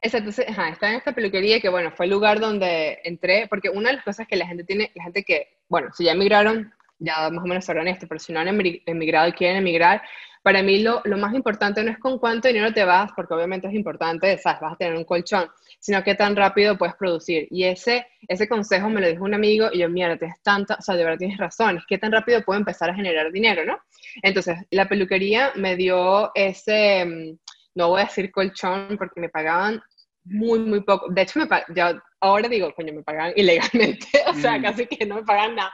[0.00, 3.90] Exacto, ajá, estaba en esta peluquería que, bueno, fue el lugar donde entré, porque una
[3.90, 7.30] de las cosas que la gente tiene, la gente que, bueno, si ya emigraron, ya
[7.30, 10.02] más o menos sabrán esto, pero si no han emigrado y quieren emigrar,
[10.42, 13.68] para mí lo, lo, más importante no es con cuánto dinero te vas, porque obviamente
[13.68, 14.60] es importante, ¿sabes?
[14.60, 15.48] Vas a tener un colchón,
[15.82, 17.48] sino qué tan rápido puedes producir.
[17.50, 20.80] Y ese, ese consejo me lo dijo un amigo y yo, mira, tienes tanta, o
[20.80, 23.80] sea, de verdad tienes razón, es qué tan rápido puedo empezar a generar dinero, ¿no?
[24.22, 27.38] Entonces, la peluquería me dio ese, mm,
[27.74, 29.82] no voy a decir colchón, porque me pagaban
[30.22, 31.10] muy, muy poco.
[31.10, 34.62] De hecho, me, ya ahora digo, coño, me pagan ilegalmente, o sea, mm.
[34.62, 35.72] casi que no me pagan nada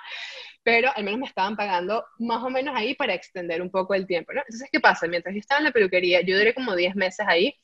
[0.65, 4.07] pero al menos me estaban pagando más o menos ahí para extender un poco el
[4.07, 4.43] tiempo, ¿no?
[4.43, 5.07] Entonces, ¿qué pasa?
[5.07, 7.55] Mientras yo estaba en la peluquería, yo duré como 10 meses ahí,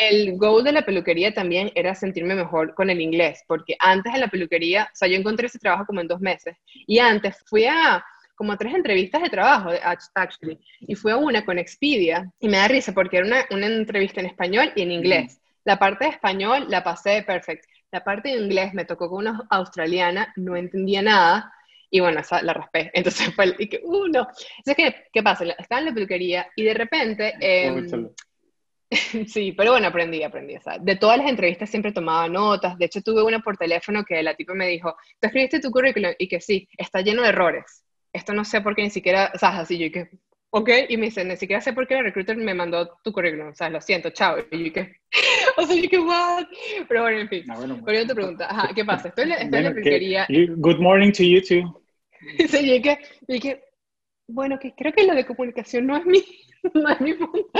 [0.00, 4.20] el goal de la peluquería también era sentirme mejor con el inglés, porque antes de
[4.20, 7.66] la peluquería, o sea, yo encontré ese trabajo como en dos meses, y antes fui
[7.66, 9.70] a como tres entrevistas de trabajo,
[10.14, 13.66] actually, y fui a una con Expedia, y me da risa porque era una, una
[13.66, 15.40] entrevista en español y en inglés.
[15.64, 17.68] La parte de español la pasé perfecto.
[17.92, 21.52] La parte de inglés me tocó con una australiana, no entendía nada,
[21.90, 22.90] y bueno, esa la raspé.
[22.94, 24.26] Entonces fue, y que, uh, no.
[24.58, 25.44] Entonces, ¿qué, qué pasa?
[25.58, 27.34] Estaba en la peluquería y de repente...
[27.40, 28.10] Eh,
[29.28, 30.56] sí, pero bueno, aprendí, aprendí.
[30.56, 32.76] O sea, de todas las entrevistas siempre tomaba notas.
[32.76, 36.12] De hecho, tuve una por teléfono que la tipa me dijo, ¿tú escribiste tu currículum?
[36.18, 37.84] Y que sí, está lleno de errores.
[38.12, 40.10] Esto no sé por qué ni siquiera, o sea, así yo y que,
[40.50, 43.50] ok, y me dice, ni siquiera sé por qué el recruiter me mandó tu currículum,
[43.50, 44.36] o sea, lo siento, chao.
[44.50, 44.96] Y yo que,
[45.56, 46.46] o sea, yo que, what?
[46.88, 47.44] Pero bueno, en fin.
[47.48, 49.08] Ah, bueno, yo te pregunto, ajá, ¿qué pasa?
[49.08, 50.26] Estoy, estoy en la peluquería.
[50.28, 51.80] Good morning to you too.
[52.48, 52.98] Sí, y que,
[53.28, 53.62] y que,
[54.28, 56.22] bueno, que creo que lo de comunicación no es mi,
[56.74, 57.50] no es mi punto.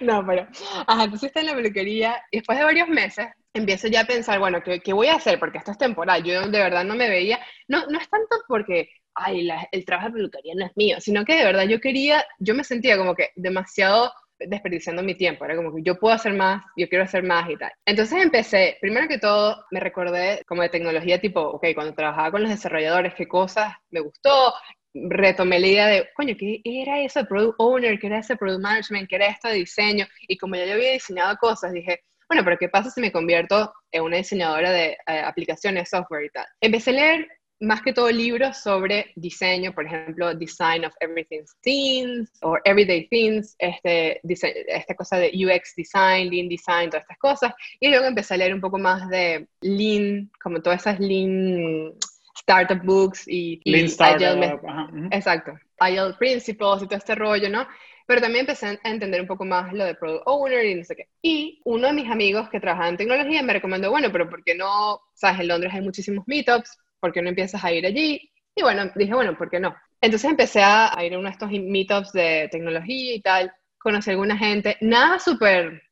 [0.00, 0.46] No, pero,
[0.86, 4.38] ajá, entonces está en la peluquería y después de varios meses empiezo ya a pensar,
[4.38, 5.38] bueno, ¿qué, ¿qué, voy a hacer?
[5.38, 7.38] Porque esto es temporal, yo de verdad no me veía,
[7.68, 11.36] no, no es tanto porque, ay, el trabajo de peluquería no es mío, sino que
[11.36, 15.74] de verdad yo quería, yo me sentía como que demasiado desperdiciando mi tiempo, era como
[15.74, 17.72] que yo puedo hacer más, yo quiero hacer más y tal.
[17.86, 22.42] Entonces empecé, primero que todo, me recordé como de tecnología tipo, ok, cuando trabajaba con
[22.42, 24.52] los desarrolladores, qué cosas me gustó,
[24.94, 27.98] retomé la idea de, coño, ¿qué era eso de product owner?
[27.98, 29.08] ¿Qué era ese product management?
[29.08, 30.06] ¿Qué era esto de diseño?
[30.28, 33.72] Y como ya yo había diseñado cosas, dije, bueno, pero ¿qué pasa si me convierto
[33.90, 36.46] en una diseñadora de eh, aplicaciones, software y tal?
[36.60, 37.28] Empecé a leer
[37.62, 43.54] más que todo libros sobre diseño, por ejemplo, Design of Everything Things o Everyday Things,
[43.58, 47.54] este, esta cosa de UX Design, Lean Design, todas estas cosas.
[47.78, 51.92] Y luego empecé a leer un poco más de Lean, como todas esas Lean
[52.34, 54.38] Startup Books y, Lean Startup.
[54.38, 57.66] Agile, exacto, Agile Principles y todo este rollo, ¿no?
[58.06, 60.96] pero también empecé a entender un poco más lo de product owner y no sé
[60.96, 61.08] qué.
[61.22, 64.54] Y uno de mis amigos que trabajaba en tecnología me recomendó, bueno, pero ¿por qué
[64.54, 65.00] no?
[65.14, 68.30] Sabes, en Londres hay muchísimos meetups, ¿por qué no empiezas a ir allí?
[68.54, 69.74] Y bueno, dije, bueno, ¿por qué no?
[70.00, 74.12] Entonces empecé a, ir a uno de estos meetups de tecnología y tal, conocí a
[74.12, 75.82] alguna gente, nada súper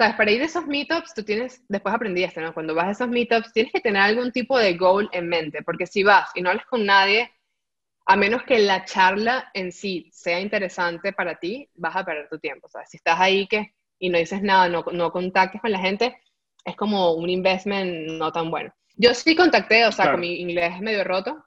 [0.00, 2.54] sabes, para ir a esos meetups, tú tienes, después aprendí esto, ¿no?
[2.54, 5.86] Cuando vas a esos meetups, tienes que tener algún tipo de goal en mente, porque
[5.86, 7.30] si vas y no hablas con nadie,
[8.06, 12.38] a menos que la charla en sí sea interesante para ti, vas a perder tu
[12.38, 12.66] tiempo.
[12.66, 15.80] O sea, si estás ahí que, y no dices nada, no, no contactes con la
[15.80, 16.18] gente,
[16.64, 18.72] es como un investment no tan bueno.
[18.96, 21.44] Yo sí contacté, o sea, con mi inglés medio roto,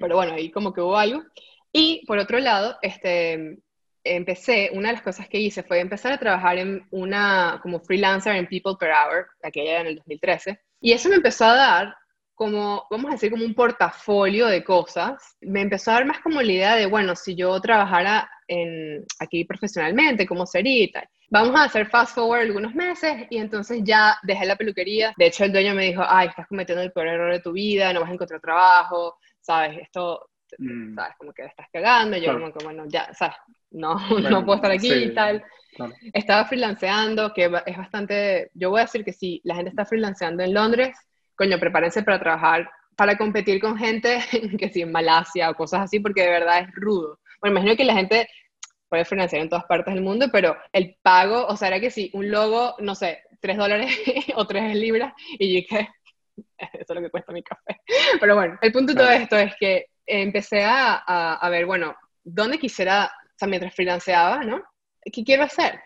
[0.00, 1.22] pero bueno, ahí como que hubo algo.
[1.70, 3.58] Y por otro lado, este,
[4.04, 8.36] empecé, una de las cosas que hice fue empezar a trabajar en una, como freelancer
[8.36, 11.94] en People Per Hour, aquella en el 2013, y eso me empezó a dar
[12.34, 15.36] como, vamos a decir, como un portafolio de cosas.
[15.40, 19.44] Me empezó a dar más como la idea de, bueno, si yo trabajara en, aquí
[19.44, 21.08] profesionalmente, ¿cómo sería y tal?
[21.30, 25.14] Vamos a hacer fast forward algunos meses y entonces ya dejé la peluquería.
[25.16, 27.92] De hecho, el dueño me dijo, ay, estás cometiendo el peor error de tu vida,
[27.92, 29.78] no vas a encontrar trabajo, ¿sabes?
[29.78, 30.94] Esto, mm.
[30.94, 31.14] ¿sabes?
[31.18, 32.16] Como que estás cagando.
[32.16, 33.36] Yo como que, bueno, ya, ¿sabes?
[33.74, 33.96] no,
[34.30, 35.44] no puedo estar aquí y tal.
[36.12, 40.42] Estaba freelanceando, que es bastante, yo voy a decir que si la gente está freelanceando
[40.42, 40.96] en Londres,
[41.34, 44.20] coño, prepárense para trabajar, para competir con gente
[44.58, 47.18] que si en Malasia o cosas así, porque de verdad es rudo.
[47.40, 48.28] Bueno, imagino que la gente
[48.88, 52.10] puede freelancear en todas partes del mundo, pero el pago, o sea, era que si
[52.14, 53.90] un logo, no sé, 3 dólares
[54.36, 55.88] o 3 libras, y yo dije,
[56.56, 57.80] eso es lo que cuesta mi café.
[58.20, 60.94] Pero bueno, el punto de todo esto es que empecé a,
[61.34, 64.62] a, ver, bueno, ¿dónde quisiera o sea, mientras freelanceaba, ¿no?
[65.02, 65.80] ¿Qué quiero hacer?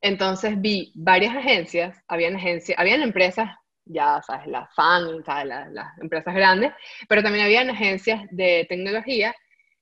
[0.00, 3.50] Entonces vi varias agencias, habían agencias, habían empresas,
[3.84, 5.46] ya sabes, las fan, ¿sabes?
[5.72, 6.72] Las, empresas grandes,
[7.08, 9.34] pero también habían agencias de tecnología.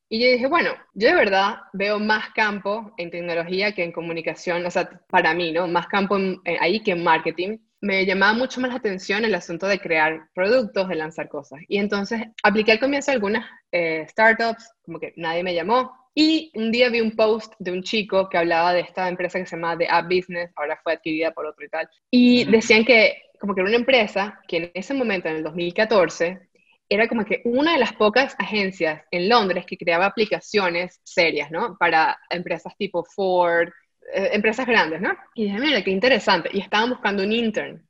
[0.08, 4.64] Y yo dije, bueno, yo de verdad veo más campo en tecnología que en comunicación,
[4.64, 5.66] o sea, para mí, ¿no?
[5.66, 6.16] Más campo
[6.60, 7.58] ahí que en marketing.
[7.80, 11.60] Me llamaba mucho más la atención el asunto de crear productos, de lanzar cosas.
[11.68, 16.72] Y entonces apliqué al comienzo algunas eh, startups, como que nadie me llamó, y un
[16.72, 19.78] día vi un post de un chico que hablaba de esta empresa que se llama
[19.78, 21.88] The App Business, ahora fue adquirida por otro y tal.
[22.10, 26.48] Y decían que como que era una empresa que en ese momento, en el 2014,
[26.88, 31.76] era como que una de las pocas agencias en Londres que creaba aplicaciones serias, ¿no?
[31.78, 33.68] Para empresas tipo Ford,
[34.12, 35.10] eh, empresas grandes, ¿no?
[35.34, 36.50] Y dije, mira, qué interesante.
[36.52, 37.82] Y estaban buscando un intern.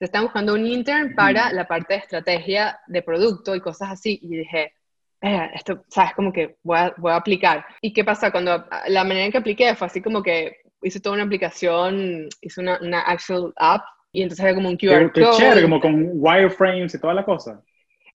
[0.00, 4.18] estaban buscando un intern para la parte de estrategia de producto y cosas así.
[4.22, 4.74] Y dije,
[5.20, 7.64] eh, esto, sabes, como que voy a, voy a aplicar.
[7.80, 8.30] ¿Y qué pasa?
[8.30, 12.60] Cuando la manera en que apliqué fue así como que hice toda una aplicación, hice
[12.60, 15.36] una, una actual app y entonces había como un QR qué, code.
[15.38, 17.62] Chévere, como con wireframes y toda la cosa.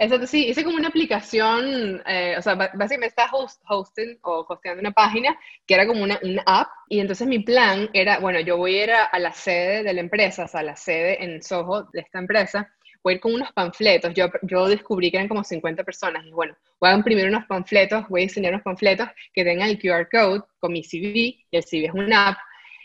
[0.02, 4.80] Exacto, sí, hice como una aplicación, eh, o sea, básicamente estaba host, hosting o hosteando
[4.80, 8.56] una página que era como una, una, app y entonces mi plan era, bueno, yo
[8.56, 11.44] voy a ir a, a la sede de la empresa, o sea, la sede en
[11.44, 12.70] Soho de esta empresa
[13.04, 14.14] voy a ir con unos panfletos.
[14.14, 18.08] Yo, yo descubrí que eran como 50 personas y bueno, voy a imprimir unos panfletos,
[18.10, 21.64] voy a diseñar unos panfletos que tengan el QR code con mi CV y el
[21.64, 22.38] CV es una app.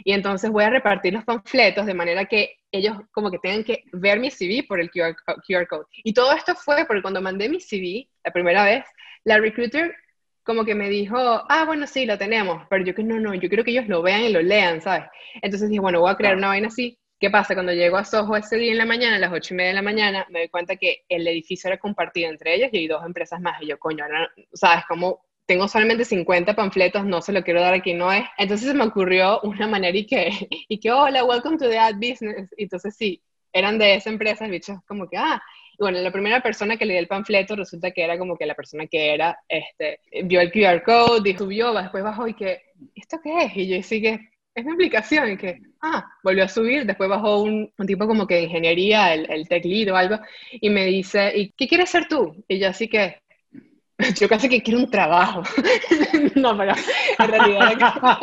[0.04, 3.84] Y entonces voy a repartir los panfletos de manera que ellos como que tengan que
[3.92, 5.14] ver mi CV por el QR,
[5.46, 5.86] QR code.
[6.02, 8.84] Y todo esto fue porque cuando mandé mi CV la primera vez,
[9.24, 9.94] la recruiter
[10.42, 13.48] como que me dijo, ah, bueno, sí, lo tenemos, pero yo que no, no, yo
[13.48, 15.06] quiero que ellos lo vean y lo lean, ¿sabes?
[15.40, 17.54] Entonces dije, bueno, voy a crear una vaina así ¿Qué pasa?
[17.54, 19.76] Cuando llego a Soho ese día en la mañana, a las ocho y media de
[19.76, 23.02] la mañana, me doy cuenta que el edificio era compartido entre ellos y hay dos
[23.02, 23.62] empresas más.
[23.62, 24.84] Y yo, coño, ahora, ¿sabes?
[24.86, 28.24] Como tengo solamente 50 panfletos, no se lo quiero dar a quien no es.
[28.38, 30.30] Entonces se me ocurrió una manera y que,
[30.68, 32.50] y que, hola, welcome to the ad business.
[32.56, 35.42] Y entonces sí, eran de esa empresa, el bicho como que, ah,
[35.74, 38.54] y bueno, la primera persona que le el panfleto resulta que era como que la
[38.54, 42.62] persona que era, este, vio el QR code y subió, después bajó y que,
[42.94, 43.56] ¿esto qué es?
[43.56, 44.20] Y yo sí que,
[44.54, 48.26] es mi aplicación, y que, ah, volvió a subir, después bajó un, un tipo como
[48.26, 50.18] que de ingeniería, el, el, tech lead o algo,
[50.52, 52.44] y me dice, ¿y qué quieres ser tú?
[52.46, 53.20] Y yo así que,
[54.20, 55.42] yo casi que quiero un trabajo.
[56.34, 56.72] no, pero
[57.18, 58.18] en realidad...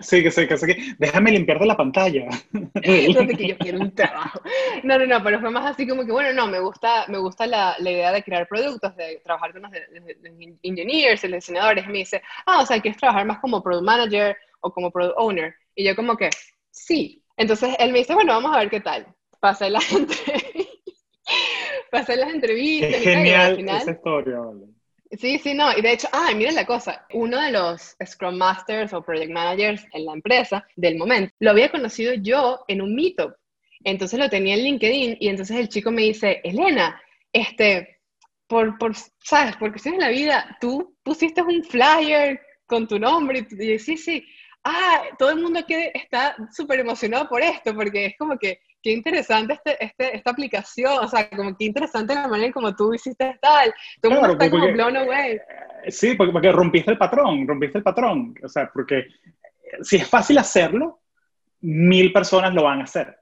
[0.00, 0.66] sí, que sí, que sí,
[0.98, 2.28] déjame limpiarte la pantalla.
[2.52, 4.40] no sé que yo quiero un trabajo.
[4.84, 7.46] No, no, no, pero fue más así como que, bueno, no, me gusta, me gusta
[7.46, 11.32] la, la idea de crear productos, de trabajar con los de, de, de engineers, los
[11.32, 15.14] diseñadores, me dice, ah, o sea, quieres trabajar más como product manager o como product
[15.18, 15.54] owner.
[15.74, 16.30] Y yo como que,
[16.70, 17.24] sí.
[17.36, 19.06] Entonces él me dice, bueno, vamos a ver qué tal.
[19.40, 19.84] Pasé las,
[21.90, 22.90] Pasé las entrevistas.
[22.90, 24.38] Es genial esa historia,
[25.10, 25.76] Sí, sí, no.
[25.76, 27.04] Y de hecho, ay, miren la cosa.
[27.12, 31.70] Uno de los Scrum Masters o Project Managers en la empresa del momento, lo había
[31.70, 33.34] conocido yo en un meetup.
[33.82, 37.00] Entonces lo tenía en LinkedIn y entonces el chico me dice, Elena,
[37.32, 38.00] este,
[38.46, 39.56] por, por, ¿sabes?
[39.56, 43.96] Por cuestiones de la vida, tú pusiste un flyer con tu nombre y, y sí,
[43.96, 44.24] sí,
[44.64, 48.92] ah, todo el mundo aquí está súper emocionado por esto, porque es como que, qué
[48.92, 52.94] interesante este, este, esta aplicación, o sea, como qué interesante la manera en como tú
[52.94, 55.32] hiciste tal, todo mundo está como blown away.
[55.84, 59.06] Eh, sí, porque, porque rompiste el patrón, rompiste el patrón, o sea, porque eh,
[59.82, 61.00] si es fácil hacerlo,
[61.60, 63.16] mil personas lo van a hacer.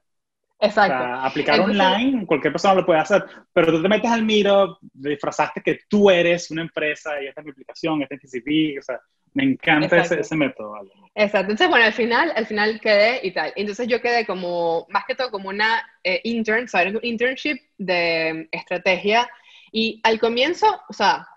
[0.61, 0.95] Exacto.
[0.95, 4.77] O sea, aplicar online, cualquier persona lo puede hacer, pero tú te metes al Miro,
[4.81, 8.81] disfrazaste que tú eres una empresa y esta es mi aplicación, este es mi o
[8.81, 8.99] sea,
[9.33, 10.75] me encanta ese, ese, método.
[11.15, 11.51] Exacto.
[11.51, 13.53] Entonces, bueno, al final, al final quedé y tal.
[13.55, 16.95] Entonces yo quedé como, más que todo, como una eh, intern, ¿sabes?
[16.95, 19.29] Un internship de estrategia.
[19.71, 21.27] Y al comienzo, o sea,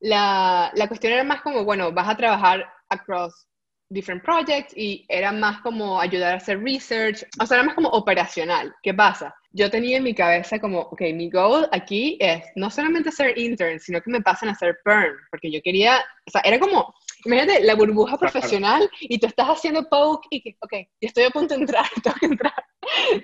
[0.00, 3.46] la, la cuestión era más como, bueno, vas a trabajar across
[3.88, 7.88] different projects y era más como ayudar a hacer research, o sea, era más como
[7.90, 8.74] operacional.
[8.82, 9.34] ¿Qué pasa?
[9.52, 13.78] Yo tenía en mi cabeza como, ok, mi goal aquí es no solamente ser intern,
[13.78, 16.94] sino que me pasen a ser perm, porque yo quería, o sea, era como,
[17.26, 21.30] imagínate la burbuja profesional y tú estás haciendo poke y que, ok, yo estoy a
[21.30, 22.64] punto de entrar, tengo que entrar,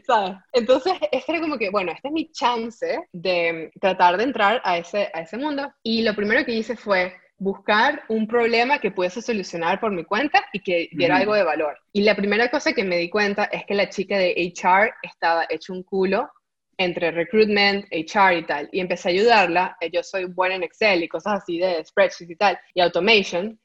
[0.07, 0.37] ¿sabes?
[0.53, 4.79] Entonces, este era como que, bueno, esta es mi chance de tratar de entrar a
[4.79, 5.73] ese, a ese mundo.
[5.83, 10.45] Y lo primero que hice fue buscar un problema que pudiese solucionar por mi cuenta
[10.53, 11.77] y que diera algo de valor.
[11.93, 15.47] Y la primera cosa que me di cuenta es que la chica de HR estaba
[15.49, 16.31] hecho un culo
[16.79, 18.69] entre recruitment, HR y tal.
[18.73, 19.77] Y empecé a ayudarla.
[19.81, 23.59] Eh, yo soy buena en Excel y cosas así de spreadsheets y tal, y automation.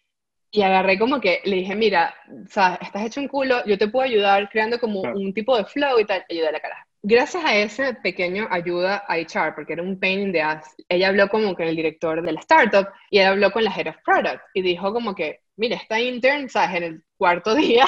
[0.58, 2.16] Y agarré como que le dije, mira,
[2.50, 6.00] sea, estás hecho un culo, yo te puedo ayudar creando como un tipo de flow
[6.00, 9.84] y tal, ayuda a la cara gracias a ese pequeño ayuda a HR, porque era
[9.84, 13.20] un pain in the ass, ella habló como con el director de la startup y
[13.20, 16.78] ella habló con la head of product y dijo como que, mira, esta intern, ¿sabes?
[16.78, 17.86] En el cuarto día,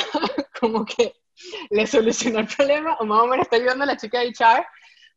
[0.59, 1.13] como que
[1.71, 4.65] le solucionó el problema o más o menos está ayudando a la chica de HR.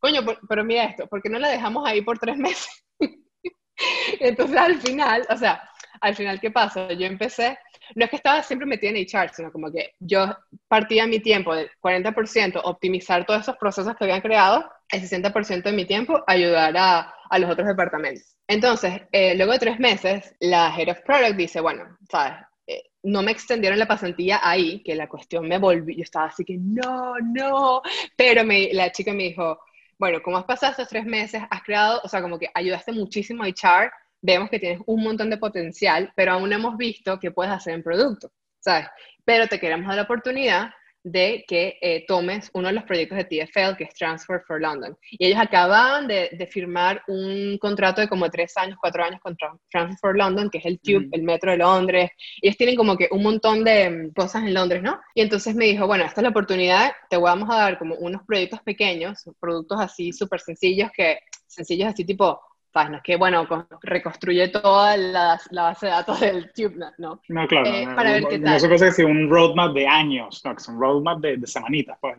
[0.01, 2.85] Coño, pero mira esto, ¿por qué no la dejamos ahí por tres meses?
[4.21, 5.63] Entonces al final, o sea,
[6.03, 6.93] al final, ¿qué pasa?
[6.93, 7.57] Yo empecé,
[7.95, 10.37] no es que estaba siempre metida en HR, sino como que yo
[10.67, 15.77] partía mi tiempo del 40% optimizar todos esos procesos que habían creado, el 60% de
[15.77, 18.37] mi tiempo ayudar a, a los otros departamentos.
[18.49, 22.35] Entonces, eh, luego de tres meses, la Head of Product dice, bueno, sabes,
[22.67, 26.45] eh, no me extendieron la pasantía ahí, que la cuestión me volvió, yo estaba así
[26.45, 27.81] que no, no,
[28.17, 29.61] pero me, la chica me dijo,
[29.99, 33.45] bueno, como has pasado estos tres meses, has creado, o sea, como que ayudaste muchísimo
[33.45, 33.93] a HR
[34.23, 37.75] vemos que tienes un montón de potencial, pero aún no hemos visto qué puedes hacer
[37.75, 38.87] en producto, ¿sabes?
[39.25, 40.71] Pero te queremos dar la oportunidad
[41.05, 44.97] de que eh, tomes uno de los proyectos de TFL, que es Transfer for London.
[45.11, 49.99] Y ellos acaban de, firmar un contrato de como tres años, cuatro años con Transfer
[50.01, 52.11] for London, que es el Tube, el metro de Londres.
[52.41, 55.01] Ellos tienen como que un montón de mm, cosas en Londres, ¿no?
[55.15, 58.23] Y entonces me dijo, bueno, esta es la oportunidad, te vamos a dar como unos
[58.25, 62.41] proyectos pequeños, productos así súper sencillos, que sencillos así tipo
[62.75, 63.47] no es que, bueno,
[63.83, 67.21] reconstruye toda la, base de datos del TubeNet, ¿no?
[67.29, 67.67] No, claro.
[67.67, 68.55] Eh, para ver qué tal.
[68.55, 71.47] No se puede decir un roadmap de años, no, que es un roadmap de, de
[71.47, 72.17] semanitas, pues.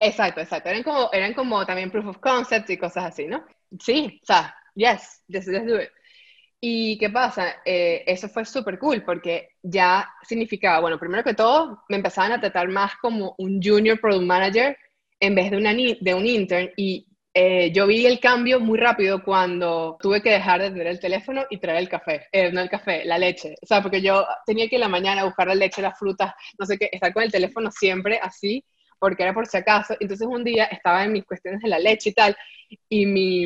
[0.00, 0.70] Exacto, exacto.
[0.70, 3.44] Eran como, eran como también proof of concept y cosas así, ¿no?
[3.78, 5.90] Sí, o sea, yes, let's, do it.
[6.58, 7.56] ¿Y qué pasa?
[7.64, 12.40] Eh, eso fue súper cool porque ya significaba, bueno, primero que todo, me empezaban a
[12.40, 14.76] tratar más como un junior product manager
[15.20, 19.22] en vez de, una, de un intern y eh, yo vi el cambio muy rápido
[19.22, 22.68] cuando tuve que dejar de tener el teléfono y traer el café, eh, no el
[22.68, 23.54] café, la leche.
[23.62, 26.66] O sea, porque yo tenía que en la mañana buscar la leche, las frutas, no
[26.66, 28.64] sé qué, estar con el teléfono siempre así,
[28.98, 29.94] porque era por si acaso.
[30.00, 32.36] Entonces un día estaba en mis cuestiones de la leche y tal,
[32.88, 33.44] y mi,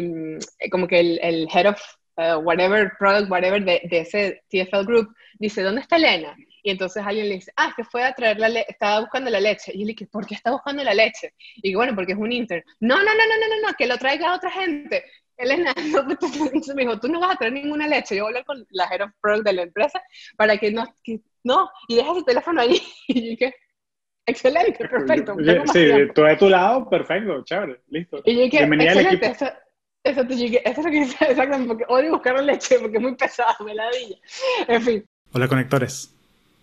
[0.58, 1.80] eh, como que el, el head of
[2.44, 6.36] whatever product, whatever de, de ese TFL group, dice, ¿dónde está Elena?
[6.64, 9.30] Y entonces alguien le dice, ah, es que fue a traer la leche, estaba buscando
[9.30, 9.70] la leche.
[9.74, 11.34] Y yo le dije, ¿por qué está buscando la leche?
[11.56, 12.64] Y digo, bueno, porque es un intern.
[12.80, 15.04] No, no, no, no, no, no, no, que lo traiga a otra gente.
[15.36, 18.16] Elena, no, entonces me dijo, tú no vas a traer ninguna leche.
[18.16, 20.02] Yo voy a hablar con la head of product de la empresa
[20.38, 22.80] para que no, que, no, y deja su teléfono allí.
[23.08, 23.54] Y dije,
[24.24, 25.36] excelente, perfecto.
[25.70, 28.22] Sí, tú de tu lado, perfecto, chévere, listo.
[28.24, 29.44] Y yo dije, Bienvenida excelente, eso,
[30.02, 33.16] eso, eso, es lo que dice exactamente, porque odio buscar la leche porque es muy
[33.16, 34.18] pesado, me la di.
[34.66, 35.04] En fin.
[35.30, 36.13] Hola, conectores.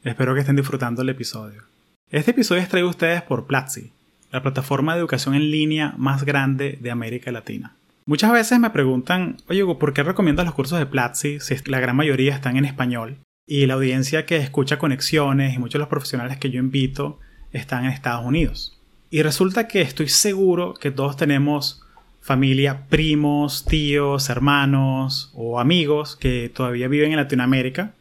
[0.03, 1.61] Espero que estén disfrutando el episodio.
[2.09, 3.91] Este episodio es traído a ustedes por Platzi,
[4.31, 7.75] la plataforma de educación en línea más grande de América Latina.
[8.07, 11.95] Muchas veces me preguntan, oye, ¿por qué recomiendas los cursos de Platzi si la gran
[11.95, 13.17] mayoría están en español?
[13.45, 17.19] Y la audiencia que escucha conexiones y muchos de los profesionales que yo invito
[17.51, 18.79] están en Estados Unidos.
[19.11, 21.83] Y resulta que estoy seguro que todos tenemos
[22.21, 27.93] familia, primos, tíos, hermanos o amigos que todavía viven en Latinoamérica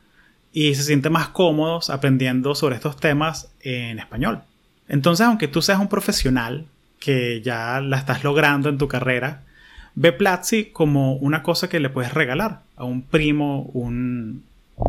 [0.53, 4.40] y se sienten más cómodos aprendiendo sobre estos temas en español.
[4.88, 6.66] Entonces, aunque tú seas un profesional
[6.98, 9.42] que ya la estás logrando en tu carrera,
[9.94, 14.44] ve Platzi como una cosa que le puedes regalar a un primo, un,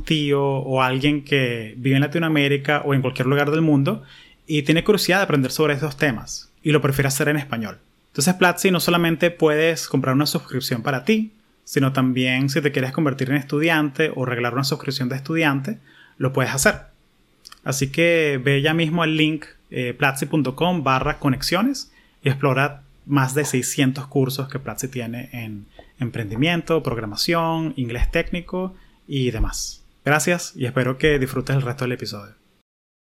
[0.06, 4.04] tío o alguien que vive en Latinoamérica o en cualquier lugar del mundo
[4.48, 7.78] y tiene curiosidad de aprender sobre estos temas y lo prefiere hacer en español.
[8.08, 11.32] Entonces Platzi no solamente puedes comprar una suscripción para ti,
[11.72, 15.80] sino también si te quieres convertir en estudiante o regalar una suscripción de estudiante,
[16.18, 16.88] lo puedes hacer.
[17.64, 21.90] Así que ve ya mismo el link eh, platzi.com barra conexiones
[22.22, 25.66] y explora más de 600 cursos que Platzi tiene en
[25.98, 28.76] emprendimiento, programación, inglés técnico
[29.08, 29.86] y demás.
[30.04, 32.36] Gracias y espero que disfrutes el resto del episodio.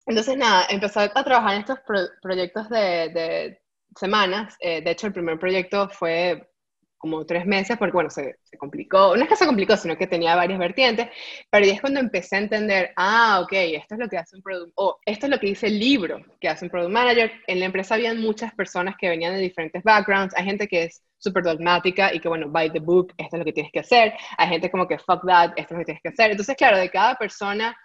[0.06, 1.80] Entonces, nada, empecé a trabajar en estos
[2.22, 3.62] proyectos de,
[3.96, 4.58] semanas.
[4.60, 6.50] Eh, de hecho, el primer proyecto fue
[6.98, 10.36] como tres meses, porque bueno, se, complicó, no es que se complicó, sino que tenía
[10.36, 11.08] varias vertientes,
[11.50, 14.42] pero ahí es cuando empecé a entender, ah, ok, esto es lo que hace un
[14.42, 17.32] product, o esto es lo que dice el libro que hace un product manager.
[17.48, 21.04] En la empresa habían muchas personas que venían de diferentes backgrounds, hay gente que es
[21.20, 24.14] súper dogmática y que bueno, by the book, esto es lo que tienes que hacer,
[24.38, 26.32] hay gente como que fuck that, esto es lo que tienes que hacer.
[26.32, 27.76] Entonces, claro, de cada persona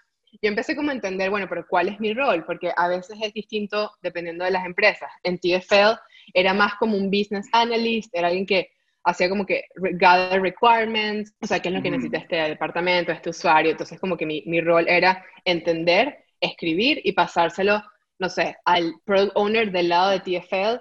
[0.40, 2.44] yo empecé como a entender, bueno, pero ¿cuál es mi rol?
[2.46, 5.10] Porque a veces es distinto dependiendo de las empresas.
[5.22, 5.98] En TFL
[6.32, 8.70] era más como un business analyst, era alguien que
[9.04, 13.30] hacía como que gather requirements, o sea, qué es lo que necesita este departamento, este
[13.30, 13.72] usuario.
[13.72, 17.82] Entonces, como que mi, mi rol era entender, escribir y pasárselo,
[18.18, 20.80] no sé, al product owner del lado de TFL.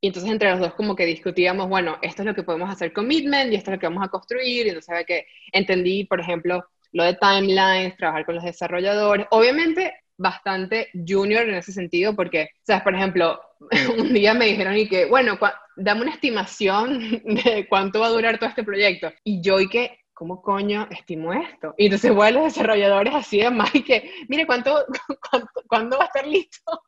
[0.00, 2.92] Y entonces entre los dos como que discutíamos, bueno, esto es lo que podemos hacer
[2.92, 4.66] commitment y esto es lo que vamos a construir.
[4.66, 9.26] Y entonces que entendí, por ejemplo, lo de timelines, trabajar con los desarrolladores.
[9.30, 12.82] Obviamente bastante junior en ese sentido porque, ¿sabes?
[12.82, 13.40] Por ejemplo,
[13.98, 15.38] un día me dijeron y que, bueno,
[15.76, 19.10] dame una estimación de cuánto va a durar todo este proyecto.
[19.24, 21.74] Y yo y que, ¿cómo coño estimo esto?
[21.76, 24.84] Y entonces voy a los desarrolladores así de más y que, mire, ¿cuánto,
[25.68, 26.82] cuándo va a estar listo?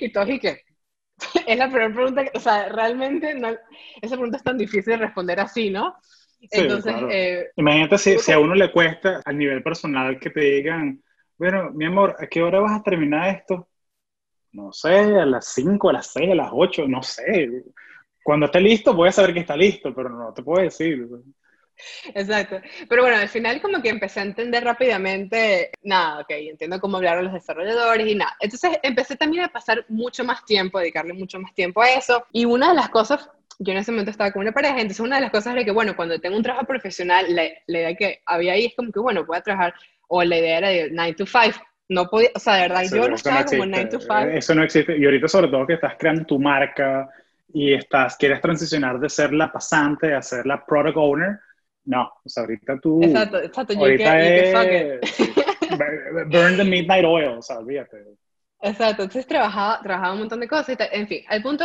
[0.00, 0.62] y todos y que,
[1.46, 3.48] es la primera pregunta, o sea, realmente no,
[4.02, 5.96] esa pregunta es tan difícil de responder así, ¿no?
[6.50, 11.02] Entonces, eh, imagínate si, si, a uno le cuesta al nivel personal que te digan,
[11.38, 13.68] bueno, mi amor, ¿a qué hora vas a terminar esto?
[14.56, 17.62] No sé, a las 5, a las 6, a las 8, no sé.
[18.24, 21.06] Cuando esté listo, voy a saber que está listo, pero no te puedo decir.
[22.14, 22.60] Exacto.
[22.88, 27.18] Pero bueno, al final como que empecé a entender rápidamente, nada, ok, entiendo cómo hablar
[27.18, 28.34] a los desarrolladores y nada.
[28.40, 32.24] Entonces empecé también a pasar mucho más tiempo, a dedicarle mucho más tiempo a eso.
[32.32, 33.28] Y una de las cosas,
[33.58, 35.70] yo en ese momento estaba con una pareja, entonces una de las cosas era que,
[35.70, 39.00] bueno, cuando tengo un trabajo profesional, la, la idea que había ahí es como que,
[39.00, 39.74] bueno, voy a trabajar,
[40.08, 43.08] o la idea era de 9 to 5, no podía, o sea, de verdad, yo
[43.08, 44.14] no estaba como 9 to 5.
[44.32, 44.96] Eso no existe.
[44.98, 47.08] Y ahorita sobre todo que estás creando tu marca
[47.52, 51.38] y estás, quieres transicionar de ser la pasante a ser la product owner.
[51.84, 53.00] No, o sea, ahorita tú...
[53.02, 53.74] Exacto, exacto.
[53.78, 54.52] Ahorita es,
[56.28, 57.98] burn the midnight oil, o sea, olvídate.
[58.60, 60.70] Exacto, entonces trabajaba, trabajaba un montón de cosas.
[60.70, 61.64] Y en fin, al punto,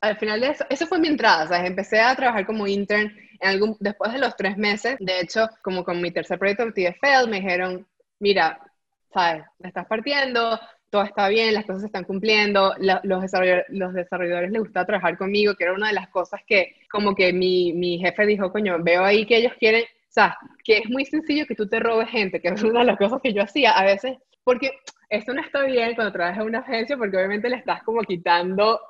[0.00, 3.48] al final de eso, eso fue mi entrada, sea, empecé a trabajar como intern en
[3.48, 4.96] algún, después de los tres meses.
[4.98, 7.86] De hecho, como con mi tercer proyecto TFL, me dijeron,
[8.18, 8.58] mira,
[9.12, 9.44] ¿sabes?
[9.58, 10.58] Me estás partiendo,
[10.90, 15.16] todo está bien, las cosas se están cumpliendo, los, desarrolladores, los desarrolladores les gusta trabajar
[15.16, 18.76] conmigo, que era una de las cosas que como que mi, mi jefe dijo, coño,
[18.82, 22.08] veo ahí que ellos quieren, o sea, que es muy sencillo que tú te robes
[22.08, 24.72] gente, que es una de las cosas que yo hacía a veces, porque
[25.08, 28.80] eso no está bien cuando trabajas en una agencia, porque obviamente le estás como quitando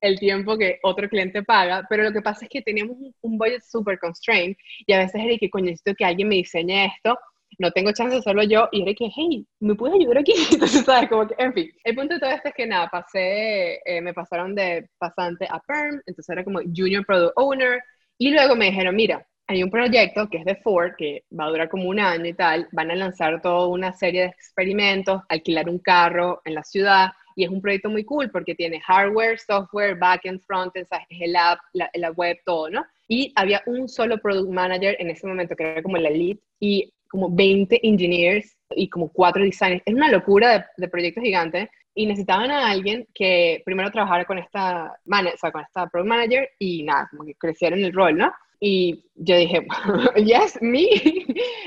[0.00, 3.62] el tiempo que otro cliente paga, pero lo que pasa es que teníamos un, budget
[3.62, 4.56] super constrained
[4.86, 7.18] y a veces era que, coño, necesito que alguien me diseñe esto
[7.58, 10.32] no tengo chance hacerlo yo, y era que, hey, ¿me puedes ayudar aquí?
[10.52, 11.08] Entonces, ¿sabes?
[11.08, 14.14] Como que, en fin, el punto de todo esto es que nada, pasé, eh, me
[14.14, 17.80] pasaron de pasante a PERM, entonces era como Junior Product Owner,
[18.18, 21.48] y luego me dijeron, mira, hay un proyecto que es de Ford, que va a
[21.48, 25.68] durar como un año y tal, van a lanzar toda una serie de experimentos, alquilar
[25.68, 29.96] un carro en la ciudad, y es un proyecto muy cool porque tiene hardware, software,
[29.96, 32.84] backend, frontend, es el app, la, la, web, todo, ¿no?
[33.06, 36.36] Y había un solo product manager en ese momento que era como la lead.
[36.58, 39.82] Y como 20 engineers y como cuatro designers.
[39.86, 44.38] Es una locura de, de proyectos gigantes y necesitaban a alguien que primero trabajara con
[44.38, 47.92] esta, man, o sea, con esta product manager y nada, como que creciera en el
[47.92, 48.32] rol, ¿no?
[48.60, 49.66] Y yo dije,
[50.16, 50.86] yes, me.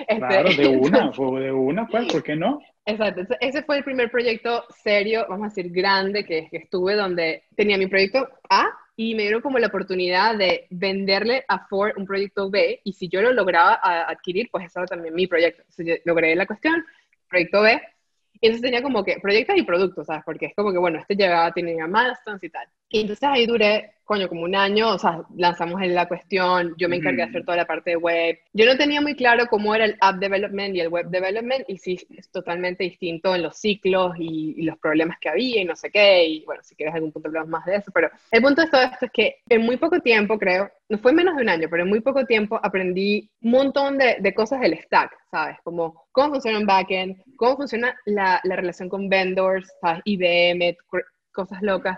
[0.07, 2.59] Este, claro, de una, fue de una, pues, ¿por qué no?
[2.85, 7.43] Exacto, ese fue el primer proyecto serio, vamos a decir, grande que, que estuve, donde
[7.55, 12.05] tenía mi proyecto A, y me dieron como la oportunidad de venderle a Ford un
[12.05, 15.63] proyecto B y si yo lo lograba adquirir, pues eso era también mi proyecto.
[15.63, 16.85] Entonces, logré la cuestión,
[17.29, 17.81] proyecto B,
[18.41, 20.23] y entonces tenía como que proyectos y productos, ¿sabes?
[20.25, 22.67] Porque es como que, bueno, este llegaba, tenía milestones y tal.
[22.89, 26.95] Y entonces ahí duré, coño, como un año, o sea, lanzamos la cuestión, yo me
[26.97, 28.39] encargué de hacer toda la parte de web.
[28.51, 31.77] Yo no tenía muy claro cómo era el app development y el web development, y
[31.77, 35.75] sí, es totalmente distinto en los ciclos y, y los problemas que había y no
[35.75, 38.63] sé qué, y bueno, si quieres algún punto hablamos más de eso, pero el punto
[38.63, 41.49] de todo esto es que en muy poco tiempo, creo, no fue menos de un
[41.49, 45.55] año, pero en muy poco tiempo aprendí un montón de, de cosas del stack, ¿sabes?
[45.63, 50.01] Como cómo funciona un backend, cómo funciona la, la relación con vendors, ¿sabes?
[50.03, 50.75] IBM,
[51.31, 51.97] cosas locas.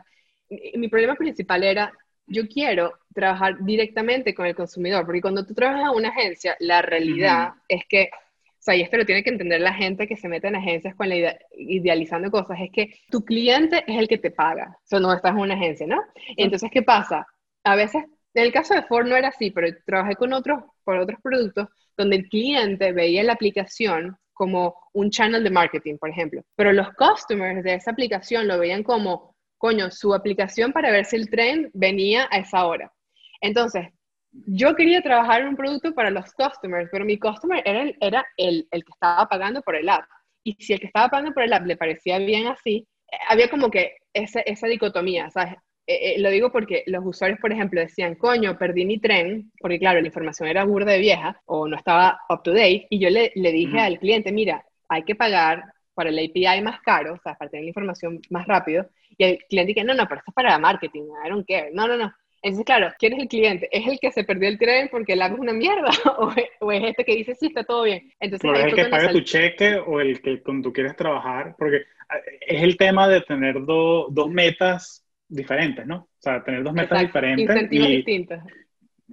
[0.76, 1.91] mi problema principal era,
[2.28, 6.84] yo quiero trabajar directamente con el consumidor, porque cuando tú trabajas en una agencia, la
[6.84, 10.30] realidad es que, o sea, y esto lo tiene que entender la gente que se
[10.30, 14.30] mete en agencias con la idealizando cosas, es que tu cliente es el que te
[14.30, 16.00] paga, o sea, no estás en una agencia, ¿no?
[16.38, 17.26] Entonces, ¿qué pasa?
[17.64, 18.04] A veces,
[18.34, 21.68] en el caso de Ford no era así, pero trabajé con otros, por otros productos
[21.98, 26.88] donde el cliente veía la aplicación como un channel de marketing, por ejemplo, pero los
[26.96, 31.72] customers de esa aplicación lo veían como coño, su aplicación para ver si el tren
[31.74, 32.92] venía a esa hora.
[33.40, 33.88] Entonces,
[34.32, 38.68] yo quería trabajar un producto para los customers, pero mi customer era, el, era el,
[38.72, 40.04] el, que estaba pagando por el app.
[40.44, 43.50] Y si el que estaba pagando por el app le parecía bien así, eh, había
[43.50, 45.56] como que esa, esa dicotomía, ¿sabes?
[45.86, 49.80] Eh, eh, lo digo porque los usuarios, por ejemplo, decían, coño, perdí mi tren, porque
[49.80, 53.10] claro, la información era burda de vieja o no estaba up to date, y yo
[53.10, 55.64] le, le dije al cliente, mira, hay que pagar
[55.94, 59.38] para el API más caro, o sea, para tener la información más rápido, y el
[59.50, 61.70] cliente dice, no, no, pero esto es para marketing, I don't care.
[61.74, 62.14] No, no, no.
[62.42, 63.70] Entonces, claro, ¿quién es el cliente?
[63.72, 65.90] ¿Es el que se perdió el tren porque el app es una mierda?
[66.60, 68.12] ¿O es, este que dice, sí, está todo bien?
[68.20, 71.56] Entonces, ¿Es el que paga tu cheque o el que con tú quieres trabajar?
[71.58, 75.96] Porque ah, es el tema de tener dos metas diferentes, ¿no?
[75.96, 77.50] O sea, tener dos metas diferentes.
[77.50, 78.40] Incentivos distintos.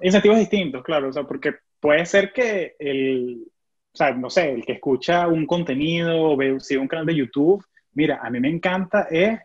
[0.02, 1.08] Incentivos distintos, claro.
[1.08, 3.46] O sea, porque puede ser que el,
[3.92, 7.16] o sea, no sé, el que escucha un contenido o ve, sigue un canal de
[7.16, 9.38] YouTube, mira, a mí me encanta es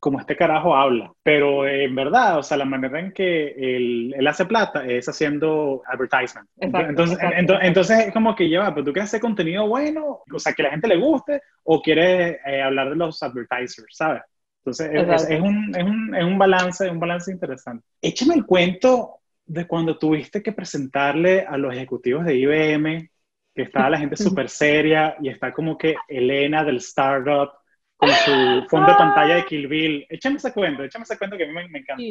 [0.00, 1.12] como este carajo habla.
[1.22, 6.48] Pero en verdad, o sea, la manera en que él, hace plata es haciendo advertisement.
[6.56, 7.18] entonces,
[7.62, 10.70] entonces, es como que lleva, pero tú quieres hacer contenido bueno, o sea, que la
[10.70, 14.22] gente le guste, o quieres eh, hablar de los advertisers, ¿sabes?
[14.68, 17.84] Entonces, es, un, es, un, es un balance, un balance interesante.
[18.00, 23.10] Échame el cuento de cuando tuviste que presentarle a los ejecutivos de IBM,
[23.54, 27.50] que estaba la gente súper seria y está como que Elena del startup
[27.96, 30.06] con su fondo de pantalla de Kill Bill.
[30.08, 32.02] Échame ese cuento, échame ese cuento que a mí me, encanta.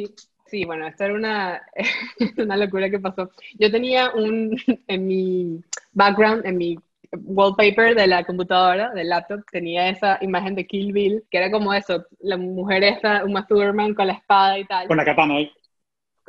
[0.46, 1.62] Sí, bueno, esta era una,
[2.36, 3.30] una locura que pasó.
[3.58, 4.54] Yo tenía un,
[4.86, 6.78] en mi background, en mi
[7.12, 11.72] wallpaper de la computadora, del laptop, tenía esa imagen de Kill Bill, que era como
[11.72, 14.86] eso, la mujer esta, Uma Thurman con la espada y tal.
[14.86, 15.50] Con la katana ahí.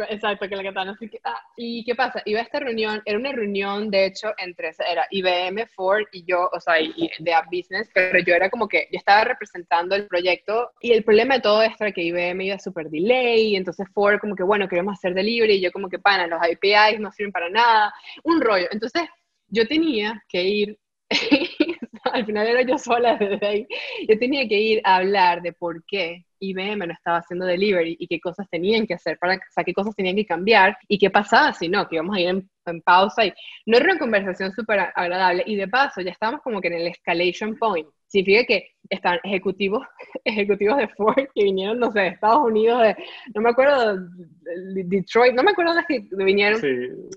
[0.08, 0.92] Exacto, que la katana.
[0.92, 2.22] Así que, ah, ¿Y qué pasa?
[2.26, 6.50] Iba a esta reunión, era una reunión, de hecho, entre, era IBM, Ford y yo,
[6.52, 10.08] o sea, y, de App Business, pero yo era como que, yo estaba representando el
[10.08, 13.88] proyecto y el problema de todo esto era que IBM iba súper delay, y entonces
[13.94, 17.12] Ford como que, bueno, queremos hacer delivery, y yo como que, pana, los APIs no
[17.12, 18.68] sirven para nada, un rollo.
[18.72, 19.04] Entonces,
[19.50, 20.80] yo tenía que ir
[22.14, 23.68] al final era yo sola desde ahí.
[24.08, 28.08] Yo tenía que ir a hablar de por qué IBM no estaba haciendo delivery y
[28.08, 31.10] qué cosas tenían que hacer, para, o sea, qué cosas tenían que cambiar y qué
[31.10, 32.50] pasaba si no, que íbamos a ir en,
[32.86, 33.34] pausa y
[33.66, 36.88] no era una conversación súper agradable y de paso ya estábamos como que en el
[36.88, 37.88] escalation point.
[38.06, 39.88] Significa que están ejecutivos,
[40.24, 42.95] ejecutivos de Ford que vinieron, no sé, de Estados Unidos, de,
[43.34, 46.62] no me acuerdo, de Detroit, no me acuerdo de que vinieron.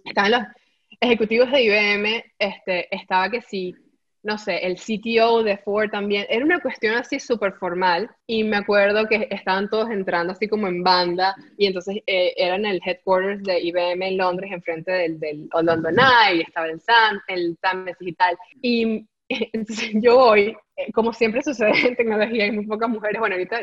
[0.07, 0.43] Estaban los
[1.03, 3.75] ejecutivos de IBM, este, estaba que sí,
[4.23, 6.27] no sé, el CTO de Ford también.
[6.31, 10.69] Era una cuestión así súper formal y me acuerdo que estaban todos entrando así como
[10.69, 15.49] en banda y entonces eh, eran el headquarters de IBM en Londres, enfrente del, del
[15.61, 18.39] London Eye, y estaba el SAM, el SAM y tal.
[18.63, 23.35] Y entonces yo voy, eh, como siempre sucede en tecnología, hay muy pocas mujeres, bueno,
[23.35, 23.61] ahorita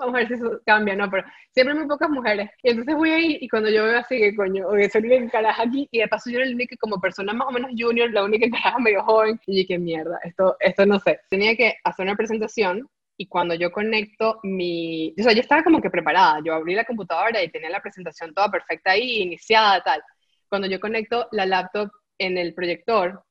[0.00, 1.10] vamos a ver si eso cambia, ¿no?
[1.10, 2.50] Pero siempre muy pocas mujeres.
[2.62, 5.32] Y entonces voy ahí y cuando yo veo así que coño, oye, soy la única
[5.32, 8.10] caraja aquí y de paso yo era la única como persona más o menos junior,
[8.10, 9.40] la única caraja medio joven.
[9.46, 11.20] Y dije, mierda, esto, esto no sé.
[11.28, 15.14] Tenía que hacer una presentación y cuando yo conecto mi...
[15.18, 16.40] O sea, yo estaba como que preparada.
[16.44, 20.02] Yo abrí la computadora y tenía la presentación toda perfecta ahí, iniciada, tal.
[20.48, 23.22] Cuando yo conecto la laptop en el proyector,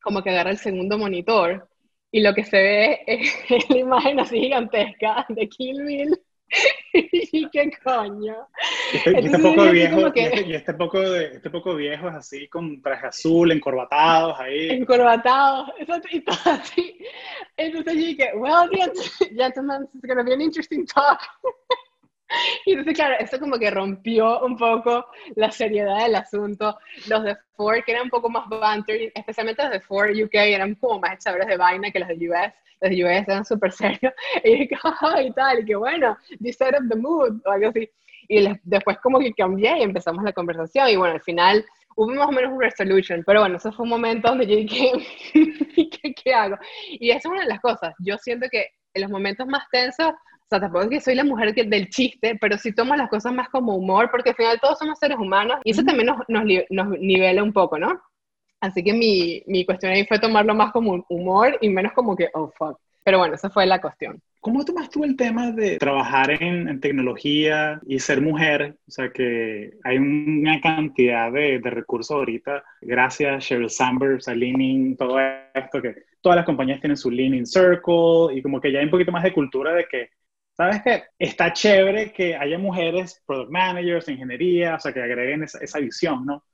[0.00, 1.68] como que agarra el segundo monitor
[2.10, 6.20] y lo que se ve es la imagen así gigantesca de Kill Bill.
[6.92, 8.36] y qué coño.
[8.92, 12.80] Este, este poco viejo, este, y, este, poco de, este poco viejo es así con
[12.80, 14.70] traje azul, encorbatados ahí.
[14.70, 15.70] Encorbatados,
[16.10, 16.98] y todo así.
[17.56, 18.68] Entonces yo dije, well,
[19.36, 21.20] gentlemen, it's gonna be an interesting talk.
[22.66, 26.78] Y entonces, claro, eso como que rompió un poco la seriedad del asunto.
[27.08, 30.74] Los de Ford, que eran un poco más banter, especialmente los de Ford UK, eran
[30.74, 32.52] como más echadores de vaina que los de US.
[32.80, 34.12] Los de US eran súper serios.
[34.44, 34.76] Y dije,
[35.24, 37.88] y tal, y que bueno, this set up the mood, o algo así.
[38.28, 40.88] Y después como que cambié y empezamos la conversación.
[40.88, 41.64] Y bueno, al final
[41.94, 43.22] hubo más o menos un resolution.
[43.24, 44.92] Pero bueno, eso fue un momento donde yo dije,
[45.32, 46.56] ¿qué, qué hago?
[46.90, 47.94] Y esa es una de las cosas.
[48.00, 50.12] Yo siento que en los momentos más tensos
[50.46, 53.10] O sea, tampoco es que soy la mujer que, del chiste, pero sí tomo las
[53.10, 56.18] cosas más como humor, porque al final todos somos seres humanos y eso también nos,
[56.28, 58.00] nos, nos nivela un poco, ¿no?
[58.60, 62.28] Así que mi, mi cuestión ahí fue tomarlo más como humor y menos como que,
[62.32, 62.78] oh, fuck.
[63.02, 64.20] Pero bueno, esa fue la cuestión.
[64.40, 68.76] ¿Cómo tomas tú el tema de trabajar en, tecnología y ser mujer?
[68.86, 74.96] O sea, que hay una cantidad de, de recursos ahorita, gracias Sheryl Sandberg, a Leaning,
[74.96, 75.18] todo
[75.52, 78.90] esto, que todas las compañías tienen su Leaning Circle y como que ya hay un
[78.92, 80.10] poquito más de cultura de que,
[80.56, 81.04] ¿sabes qué?
[81.18, 86.24] Está chévere que haya mujeres, product managers, ingeniería, o sea, que agreguen esa, esa visión,
[86.24, 86.44] ¿no?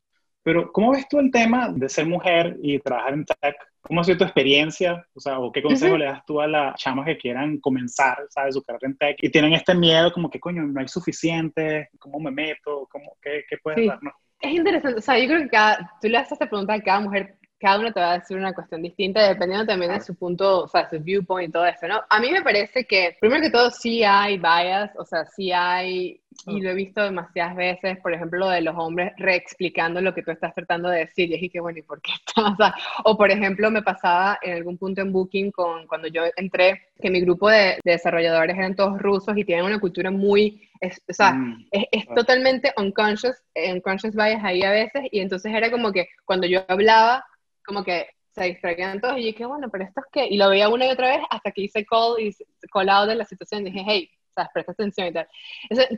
[0.45, 3.55] Pero, ¿cómo ves tú el tema de ser mujer y trabajar en tech?
[3.81, 5.07] ¿Cómo ha sido tu experiencia?
[5.15, 8.55] O sea, ¿o qué consejo le das tú a las chamas que quieran comenzar, ¿sabes?
[8.55, 12.19] Su carrera en tech y tienen este miedo como que, coño, no hay suficiente, ¿cómo
[12.19, 12.89] me meto?
[12.91, 14.15] ¿Cómo, ¿Qué, qué puedes darnos?
[14.41, 16.99] Es interesante, o sea, yo creo que cada, tú le haces esta pregunta a cada
[16.99, 20.65] mujer cada uno te va a decir una cuestión distinta dependiendo también de su punto,
[20.65, 22.03] o sea, su viewpoint y todo eso, ¿no?
[22.11, 26.21] A mí me parece que, primero que todo, sí hay bias, o sea, sí hay,
[26.47, 30.25] y lo he visto demasiadas veces, por ejemplo, lo de los hombres reexplicando lo que
[30.25, 32.75] tú estás tratando de decir, y es que, bueno, ¿y por qué estás?
[33.05, 37.11] O, por ejemplo, me pasaba en algún punto en Booking con, cuando yo entré, que
[37.11, 41.67] mi grupo de, desarrolladores eran todos rusos y tienen una cultura muy, o sea, mm,
[41.71, 46.49] es, es totalmente unconscious, unconscious bias ahí a veces, y entonces era como que cuando
[46.49, 47.25] yo hablaba,
[47.65, 50.49] como que se distraían todos y yo dije, bueno, pero esto es qué, y lo
[50.49, 52.35] veía una y otra vez hasta que hice call y
[52.71, 55.29] colado de la situación y dije, hey, sabes, presta atención y tal.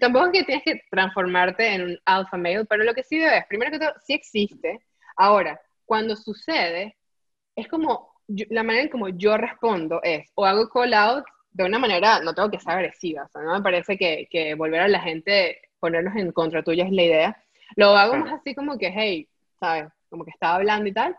[0.00, 3.46] tampoco es que tienes que transformarte en un alpha male, pero lo que sí debes,
[3.46, 4.80] primero que todo, sí existe.
[5.16, 6.96] Ahora, cuando sucede,
[7.54, 11.78] es como, la manera en como yo respondo es, o hago call out de una
[11.78, 14.88] manera, no tengo que ser agresiva, o sea, no me parece que, que volver a
[14.88, 17.44] la gente, ponerlos en contra tuya es la idea.
[17.76, 19.28] Lo hago más así como que, hey,
[19.60, 19.86] ¿sabes?
[20.10, 21.16] Como que estaba hablando y tal,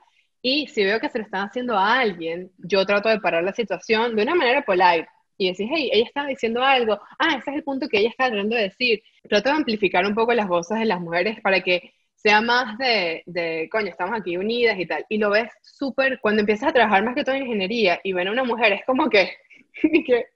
[0.47, 3.51] y si veo que se lo están haciendo a alguien, yo trato de parar la
[3.51, 5.07] situación de una manera polite
[5.39, 8.27] y decir, hey, ella está diciendo algo, ah, ese es el punto que ella está
[8.27, 9.01] tratando de decir.
[9.27, 13.23] Trato de amplificar un poco las voces de las mujeres para que sea más de,
[13.25, 15.03] de coño, estamos aquí unidas y tal.
[15.09, 18.27] Y lo ves súper, cuando empiezas a trabajar más que todo en ingeniería y ven
[18.27, 19.31] a una mujer, es como que,
[20.05, 20.27] que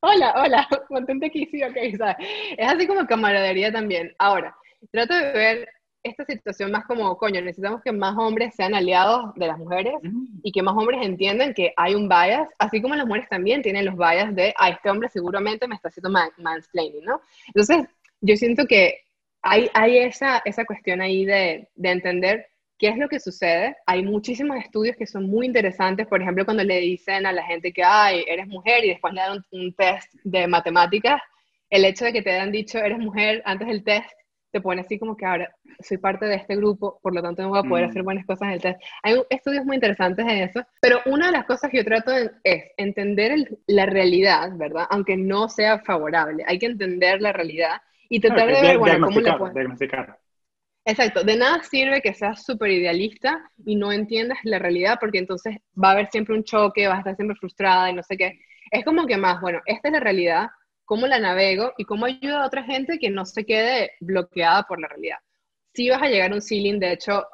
[0.00, 2.16] hola, hola, contente aquí, sí, ok, ¿sabes?
[2.58, 4.14] Es así como camaradería también.
[4.18, 4.54] Ahora,
[4.92, 5.68] trato de ver
[6.04, 9.94] esta situación más como, coño, necesitamos que más hombres sean aliados de las mujeres
[10.42, 13.86] y que más hombres entiendan que hay un bias, así como las mujeres también tienen
[13.86, 17.20] los bias de, ah, este hombre seguramente me está haciendo mansplaining, ¿no?
[17.48, 17.86] Entonces,
[18.20, 19.00] yo siento que
[19.42, 22.46] hay, hay esa, esa cuestión ahí de, de entender
[22.76, 23.76] ¿Qué es lo que sucede?
[23.86, 27.72] Hay muchísimos estudios que son muy interesantes, por ejemplo, cuando le dicen a la gente
[27.72, 31.22] que, ay, eres mujer y después le dan un, un, test de matemáticas,
[31.70, 34.10] el hecho de que te hayan dicho eres mujer antes del test
[34.54, 37.48] te pone así como que ahora soy parte de este grupo, por lo tanto no
[37.48, 37.90] voy a poder mm.
[37.90, 38.80] hacer buenas cosas en el test.
[39.02, 42.12] Hay estudios muy interesantes en eso, pero una de las cosas que yo trato
[42.44, 44.86] es entender la realidad, ¿verdad?
[44.90, 49.20] Aunque no sea favorable, hay que entender la realidad y tratar de ver, bueno, cómo
[49.20, 49.68] le puedes...
[50.86, 55.56] Exacto, de nada sirve que seas súper idealista y no entiendas la realidad porque entonces
[55.82, 58.38] va a haber siempre un choque, vas a estar siempre frustrada y no sé qué.
[58.70, 60.48] Es como que más, bueno, esta es la realidad,
[60.84, 64.80] cómo la navego y cómo ayudo a otra gente que no se quede bloqueada por
[64.80, 65.18] la realidad.
[65.72, 67.26] Si vas a llegar a un ceiling, de hecho,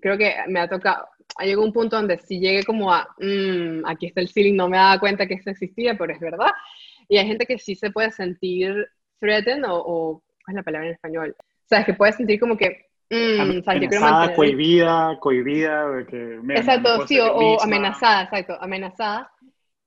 [0.00, 1.06] creo que me ha tocado,
[1.40, 4.76] llegó un punto donde si llegué como a, mmm, aquí está el ceiling, no me
[4.76, 6.50] daba cuenta que esto existía, pero es verdad.
[7.08, 8.88] Y hay gente que sí se puede sentir
[9.18, 11.36] threatened o, o ¿cuál es la palabra en español?
[11.38, 16.40] O sea, es que puede sentir como que, yo quiero cohibida, cohibida, que...
[16.54, 19.30] exacto, sí, o, amenazada, exacto, amenazada.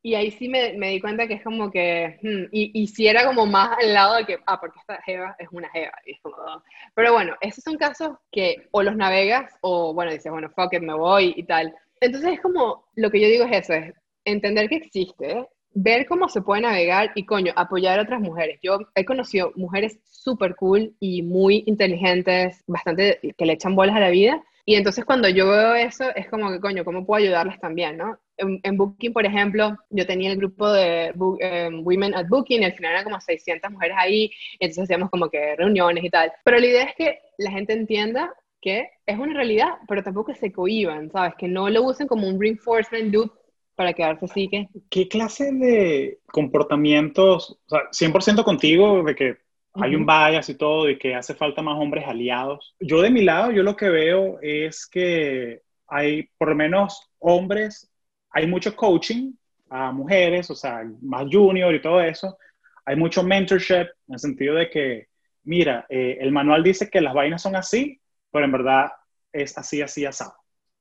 [0.06, 3.08] Y ahí sí me, me, di cuenta que es como que, hmm, y, y si
[3.08, 5.94] era como más al lado de que, ah, porque esta Jeva es una Jeva.
[6.06, 6.62] Y es como, oh.
[6.94, 10.84] Pero bueno, esos son casos que o los navegas o, bueno, dices, bueno, fuck it,
[10.84, 11.74] me voy y tal.
[12.02, 13.96] Entonces es como, lo que yo digo es eso, es
[14.26, 18.60] entender que existe, ver cómo se puede navegar y, coño, apoyar a otras mujeres.
[18.62, 24.02] Yo he conocido mujeres súper cool y muy inteligentes, bastante que le echan bolas a
[24.02, 24.40] la vida.
[24.66, 28.20] Y entonces cuando yo veo eso, es como que, coño, ¿cómo puedo ayudarles también, no?
[28.38, 32.74] en, Booking, por ejemplo, yo tenía el grupo de em, Women at Booking y al
[32.74, 36.32] final eran como 600 mujeres ahí, entonces hacíamos como que reuniones y tal.
[36.44, 40.40] Pero la idea es que la gente entienda que es una realidad, pero tampoco que
[40.40, 41.36] se cohiban, ¿sabes?
[41.38, 43.32] Que no lo usen como un reinforcement loop
[43.76, 44.68] para quedarse así que...
[44.90, 49.38] ¿Qué clase de comportamientos, o sea, 100% contigo de que
[49.82, 52.76] hay un bias y todo, y que hace falta más hombres aliados?
[52.80, 57.92] Yo de mi lado, yo lo que veo es que hay por lo menos hombres
[58.36, 59.32] hay mucho coaching
[59.70, 62.38] a mujeres, o sea, más junior y todo eso.
[62.86, 65.08] Hay mucho mentorship en el sentido de que,
[65.46, 68.00] mira, eh, el manual dice que las vainas son así,
[68.30, 68.92] pero en verdad
[69.32, 70.26] es así, así, así.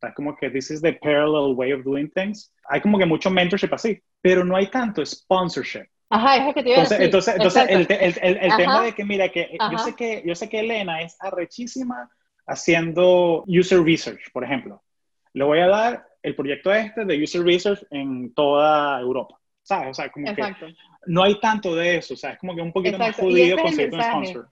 [0.02, 2.52] es como que this is the parallel way of doing things.
[2.68, 5.86] Hay como que mucho mentorship así, pero no hay tanto sponsorship.
[6.10, 7.04] Ajá, es lo que te iba a Entonces, decir.
[7.06, 10.34] entonces, entonces el, el- el- el tema de que, mira, que yo sé que, yo
[10.34, 12.10] sé que Elena es arrechísima
[12.46, 14.82] haciendo user research, por ejemplo.
[15.32, 19.90] Le voy a dar el proyecto este de user research en toda Europa, ¿sabes?
[19.90, 20.66] O sea, como que Exacto.
[21.06, 23.58] no hay tanto de eso, o sea, es como que un poquito Exacto, más jodido
[23.58, 24.48] conseguir un sponsor.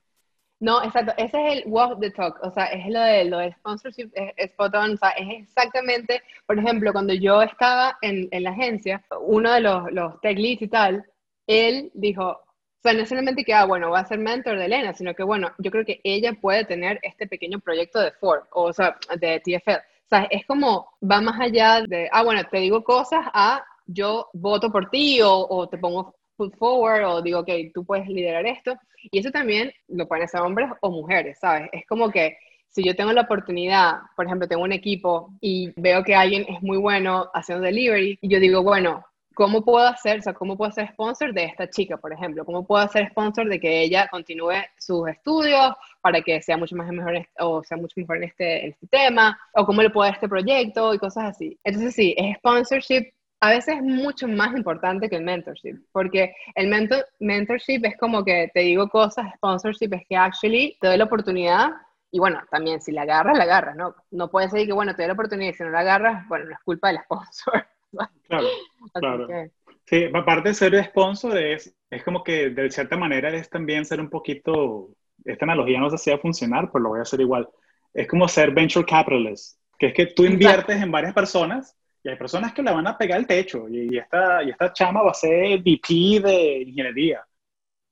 [0.59, 1.13] No, exacto.
[1.17, 2.39] Ese es el walk the talk.
[2.41, 4.93] O sea, es lo de lo de sponsorship, es, es spot on.
[4.93, 9.59] O sea, es exactamente, por ejemplo, cuando yo estaba en, en la agencia, uno de
[9.59, 11.05] los, los tech leads y tal,
[11.47, 14.93] él dijo, o sea, no solamente que, ah, bueno, va a ser mentor de Elena,
[14.93, 18.63] sino que, bueno, yo creo que ella puede tener este pequeño proyecto de Ford, o,
[18.63, 19.71] o sea, de TFL.
[20.05, 24.27] O sea, es como, va más allá de, ah, bueno, te digo cosas a yo
[24.33, 28.45] voto por ti o, o te pongo put forward o digo, ok, tú puedes liderar
[28.45, 28.75] esto.
[29.11, 31.69] Y eso también lo pueden hacer hombres o mujeres, ¿sabes?
[31.71, 32.37] Es como que
[32.69, 36.61] si yo tengo la oportunidad, por ejemplo, tengo un equipo y veo que alguien es
[36.63, 40.71] muy bueno haciendo delivery, y yo digo, bueno, ¿cómo puedo hacer, o sea, cómo puedo
[40.71, 42.45] ser sponsor de esta chica, por ejemplo?
[42.45, 46.87] ¿Cómo puedo ser sponsor de que ella continúe sus estudios para que sea mucho más
[46.91, 49.39] mejor o sea mucho mejor en este, en este tema?
[49.53, 51.59] ¿O cómo le puedo dar este proyecto y cosas así?
[51.63, 53.11] Entonces sí, es sponsorship
[53.43, 58.23] a veces es mucho más importante que el mentorship, porque el mentor, mentorship es como
[58.23, 61.71] que te digo cosas, sponsorship es que actually te doy la oportunidad
[62.09, 63.95] y bueno, también si la agarras, la agarras, ¿no?
[64.11, 66.45] No puede ser que, bueno, te doy la oportunidad y si no la agarras, bueno,
[66.45, 67.67] no es culpa del sponsor.
[68.27, 68.47] Claro,
[68.93, 69.27] Claro.
[69.27, 69.51] que,
[69.85, 73.99] sí, aparte de ser sponsor, es, es como que de cierta manera es también ser
[74.01, 74.89] un poquito,
[75.23, 77.47] esta analogía no sé si va a funcionar, pero lo voy a hacer igual.
[77.93, 82.17] Es como ser venture capitalist, que es que tú inviertes en varias personas y hay
[82.17, 85.11] personas que le van a pegar el techo y, y esta, y esta chama va
[85.11, 87.23] a ser VP de ingeniería.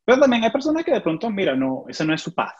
[0.05, 2.55] Pero también hay personas que de pronto, mira, no, ese no es su path,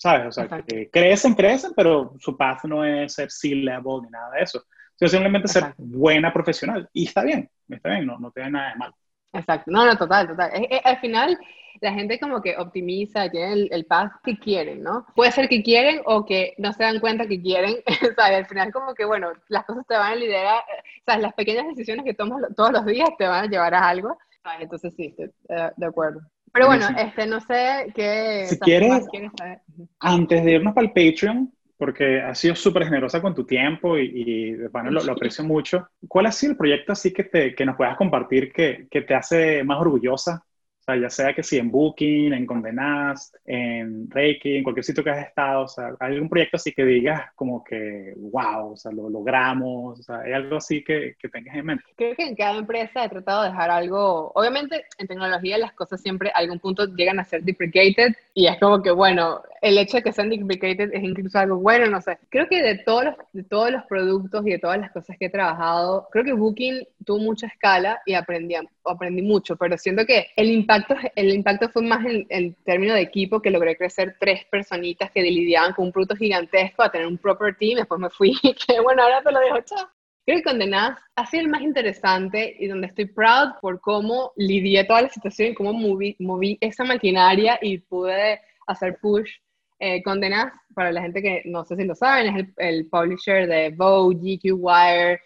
[0.00, 0.28] ¿sabes?
[0.28, 0.66] O sea, Exacto.
[0.66, 4.58] que crecen, crecen, pero su path no es ser C-level ni nada de eso.
[4.60, 4.64] O
[4.96, 5.76] sea, simplemente ser Exacto.
[5.76, 6.88] buena profesional.
[6.92, 8.94] Y está bien, está bien, no, no tiene nada de mal.
[9.32, 10.50] Exacto, no, no, total, total.
[10.54, 11.38] Es- es- al final,
[11.80, 15.06] la gente como que optimiza, tiene el, el path que quieren, ¿no?
[15.14, 17.76] Puede ser que quieren o que no se dan cuenta que quieren,
[18.16, 18.38] ¿sabes?
[18.38, 20.62] Al final como que, bueno, las cosas te van a liderar,
[21.06, 21.22] ¿sabes?
[21.22, 24.62] Las pequeñas decisiones que tomas todos los días te van a llevar a algo, ¿sabes?
[24.62, 26.20] Entonces sí, estoy eh, de acuerdo.
[26.52, 29.60] Pero bueno, este, no sé qué, Si o sea, ¿qué quieres- saber?
[30.00, 34.04] Antes de irnos para el Patreon, porque has sido súper generosa con tu tiempo y,
[34.04, 37.76] y lo, lo aprecio mucho, ¿cuál ha sido el proyecto así que, te, que nos
[37.76, 40.44] puedas compartir que, que te hace más orgullosa?
[40.80, 44.84] O sea, ya sea que si en Booking, en Condé Nast, en Reiki, en cualquier
[44.84, 48.72] sitio que has estado, o sea, ¿hay algún proyecto así que digas como que, wow,
[48.72, 50.00] o sea, lo logramos?
[50.00, 51.84] O sea, ¿hay algo así que, que tengas en mente?
[51.96, 56.00] Creo que en cada empresa he tratado de dejar algo, obviamente en tecnología las cosas
[56.00, 59.98] siempre a algún punto llegan a ser deprecated y es como que bueno, el hecho
[59.98, 62.18] de que sean deprecated es incluso algo bueno, no sé.
[62.30, 65.26] Creo que de todos los, de todos los productos y de todas las cosas que
[65.26, 68.54] he trabajado, creo que Booking tuvo mucha escala y aprendí,
[68.84, 73.02] aprendí mucho, pero siento que el impacto, el impacto fue más en, en términos de
[73.02, 77.18] equipo que logré crecer tres personitas que lidiaban con un producto gigantesco a tener un
[77.18, 78.32] proper team, después me fui,
[78.66, 79.88] que bueno, ahora te lo dejo, chao.
[80.26, 84.84] Creo que Condenadas ha sido el más interesante y donde estoy proud por cómo lidié
[84.84, 89.30] toda la situación y cómo moví, moví esa maquinaria y pude hacer push.
[89.78, 93.46] Eh, Condenadas, para la gente que no sé si lo saben, es el, el publisher
[93.48, 95.20] de Vogue, GQ Wire,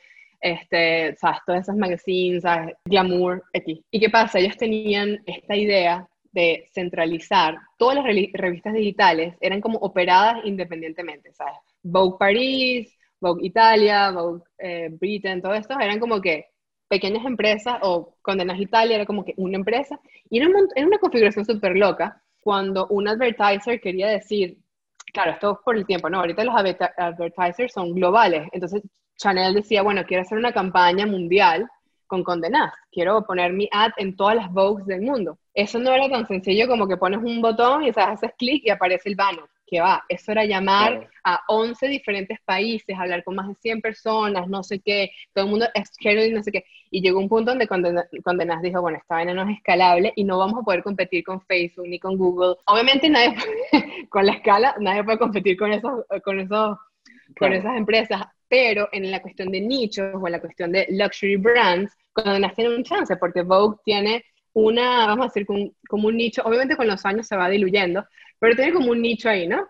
[0.45, 1.39] este, ¿sabes?
[1.47, 2.77] todas esas magazines, ¿sabes?
[2.85, 3.81] Glamour, X.
[3.91, 4.39] ¿Y qué pasa?
[4.39, 11.33] Ellos tenían esta idea de centralizar todas las re- revistas digitales, eran como operadas independientemente,
[11.33, 11.55] ¿sabes?
[11.83, 16.47] Vogue París, Vogue Italia, Vogue eh, Britain, todo esto eran como que
[16.89, 19.99] pequeñas empresas o Condenas Italia era como que una empresa
[20.31, 24.59] y era, un era una configuración súper loca cuando un advertiser quería decir,
[25.13, 26.19] claro, esto es por el tiempo, ¿no?
[26.21, 28.83] Ahorita los adver- advertisers son globales, entonces
[29.17, 31.69] Chanel decía, bueno, quiero hacer una campaña mundial
[32.07, 35.39] con Condenas, quiero poner mi ad en todas las Vogues del mundo.
[35.55, 38.63] Eso no era tan sencillo como que pones un botón y o sea, haces clic
[38.65, 39.45] y aparece el banner.
[39.67, 41.09] Que va, eso era llamar Claro.
[41.25, 45.51] a 11 diferentes países, hablar con más de 100 personas, no sé qué, todo el
[45.51, 46.65] mundo scheduling, no sé qué.
[46.91, 50.25] Y llegó un punto donde Condena- Condenas dijo, bueno, esta vaina no es escalable y
[50.25, 52.57] no vamos a poder competir con Facebook ni con Google.
[52.67, 57.55] Obviamente nadie puede- con la escala, nadie puede competir con esos, con esos, con Claro.
[57.55, 61.93] esas empresas, pero en la cuestión de nichos o en la cuestión de luxury brands,
[62.13, 66.43] Condenas tiene un chance porque Vogue tiene una, vamos a decir, como, como un nicho,
[66.45, 68.05] obviamente con los años se va diluyendo,
[68.39, 69.67] pero tiene como un nicho ahí, ¿no?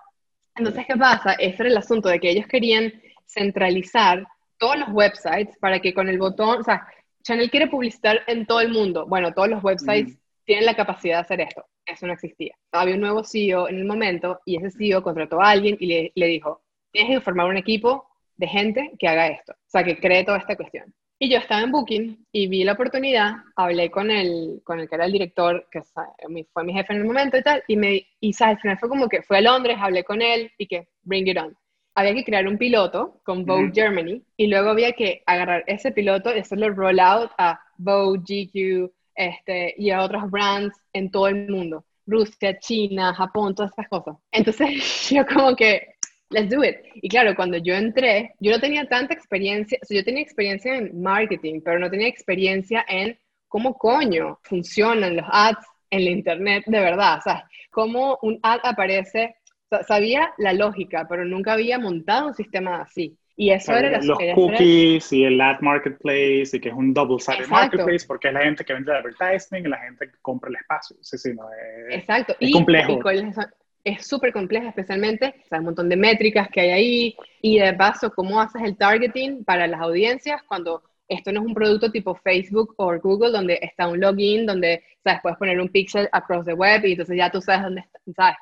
[0.57, 1.33] Entonces, ¿qué pasa?
[1.35, 2.93] Ese era el asunto de que ellos querían
[3.27, 4.27] centralizar
[4.59, 6.87] todos los websites para que con el botón, o sea,
[7.23, 9.07] Chanel quiere publicitar en todo el mundo.
[9.07, 10.19] Bueno, todos los websites Mm.
[10.45, 11.65] tienen la capacidad de hacer esto.
[11.87, 12.55] Eso no existía.
[12.71, 16.13] Había un nuevo CEO en el momento y ese CEO contrató a alguien y le,
[16.15, 16.63] le dijo,
[16.93, 18.07] tienes que formar un equipo
[18.37, 20.93] de gente que haga esto, o sea, que cree toda esta cuestión.
[21.19, 24.97] Y yo estaba en Booking y vi la oportunidad, hablé con el, con el que
[24.97, 28.33] era el director, que fue mi jefe en el momento y tal, y, me, y
[28.33, 28.57] ¿sabes?
[28.57, 31.39] al final fue como que fue a Londres, hablé con él y que, bring it
[31.39, 31.57] on.
[31.95, 36.35] Había que crear un piloto con Vogue Germany y luego había que agarrar ese piloto
[36.35, 41.49] y hacerlo roll out a Vogue, GQ este, y a otros brands en todo el
[41.49, 41.85] mundo.
[42.07, 44.17] Rusia, China, Japón, todas esas cosas.
[44.31, 45.94] Entonces yo como que
[46.31, 46.77] let's do it.
[46.95, 50.77] Y claro, cuando yo entré, yo no tenía tanta experiencia, o sea, yo tenía experiencia
[50.77, 53.19] en marketing, pero no tenía experiencia en
[53.49, 58.61] cómo coño funcionan los ads en la internet de verdad, o sea, cómo un ad
[58.65, 59.37] aparece,
[59.87, 63.17] sabía la lógica, pero nunca había montado un sistema así.
[63.37, 67.49] Y eso era los cookies y el ad marketplace y que es un double sided
[67.49, 70.57] marketplace porque es la gente que vende el advertising y la gente que compra el
[70.57, 70.97] espacio.
[71.01, 72.37] Sí, sí, no, es, Exacto.
[72.39, 73.01] Es complejo
[73.85, 77.75] es súper compleja, especialmente, o sea, un montón de métricas que hay ahí, y de
[77.75, 82.15] paso, cómo haces el targeting para las audiencias cuando esto no es un producto tipo
[82.15, 86.55] Facebook o Google, donde está un login, donde, sabes, puedes poner un pixel across the
[86.55, 88.37] web y entonces ya tú sabes dónde está, sabes.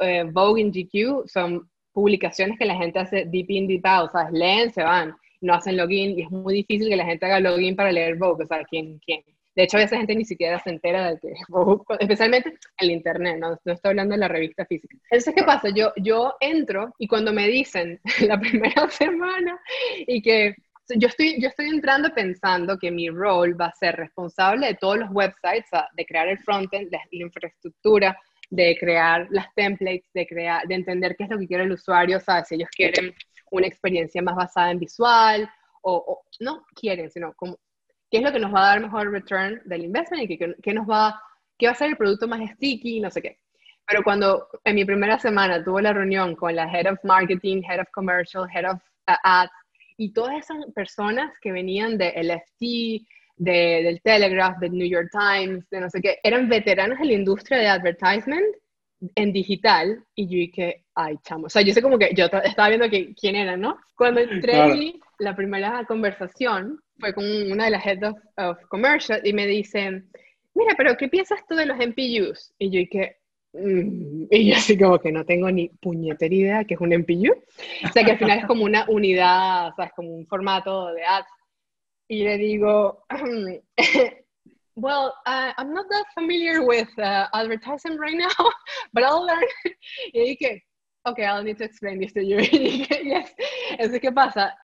[0.00, 4.32] Eh, Vogue y GQ son publicaciones que la gente hace deep in, deep out, sabes,
[4.32, 7.74] leen, se van, no hacen login y es muy difícil que la gente haga login
[7.74, 9.22] para leer Vogue, o sea, ¿quién, quién?
[9.56, 11.32] De hecho, a veces gente ni siquiera se entera de que,
[12.00, 14.96] especialmente en el internet, no, no estoy hablando de la revista física.
[15.10, 15.70] Entonces, ¿qué pasa?
[15.74, 17.98] Yo, yo entro y cuando me dicen
[18.28, 19.58] la primera semana
[20.06, 20.54] y que
[20.94, 24.98] yo estoy, yo estoy entrando pensando que mi rol va a ser responsable de todos
[24.98, 28.16] los websites, de crear el frontend, de la infraestructura,
[28.50, 32.20] de crear las templates, de, crear, de entender qué es lo que quiere el usuario,
[32.20, 33.12] sea, Si ellos quieren
[33.50, 35.50] una experiencia más basada en visual
[35.82, 37.58] o, o no quieren, sino como
[38.10, 40.88] qué es lo que nos va a dar mejor return del investment y qué, nos
[40.88, 41.20] va,
[41.58, 43.38] qué va a ser el producto más sticky, no sé qué.
[43.86, 47.80] Pero cuando en mi primera semana tuve la reunión con la Head of Marketing, Head
[47.80, 49.52] of Commercial, Head of uh, Ads,
[49.96, 55.68] y todas esas personas que venían de LFT, de, del Telegraph, del New York Times,
[55.70, 58.56] de no sé qué, eran veteranos en la industria de advertisement
[59.14, 62.68] en digital, y yo dije, ay, chamo, o sea, yo sé como que yo estaba
[62.68, 63.78] viendo que, quién era, ¿no?
[63.94, 69.46] Cuando entré la primera conversación, fue con una de las Head of, Commercial y me
[69.46, 70.02] dice,
[70.54, 72.54] mira, pero ¿qué piensas tú de los MPUs?
[72.58, 73.18] Y yo dije,
[73.52, 77.32] mm", y yo así como que no tengo ni puñetera idea que es un MPU.
[77.84, 80.92] O sea que al final es como una unidad, o sea, es como un formato
[80.92, 81.28] de ads.
[82.08, 83.04] Y le digo,
[84.76, 88.50] well, uh, I'm not that familiar with uh, advertising right now,
[88.92, 89.42] but I'll learn.
[90.12, 90.62] y dije,
[91.06, 92.38] okay, I'll need to explain this to you.
[92.52, 93.34] y dije, yes.
[93.70, 94.56] Entonces, ¿qué pasa?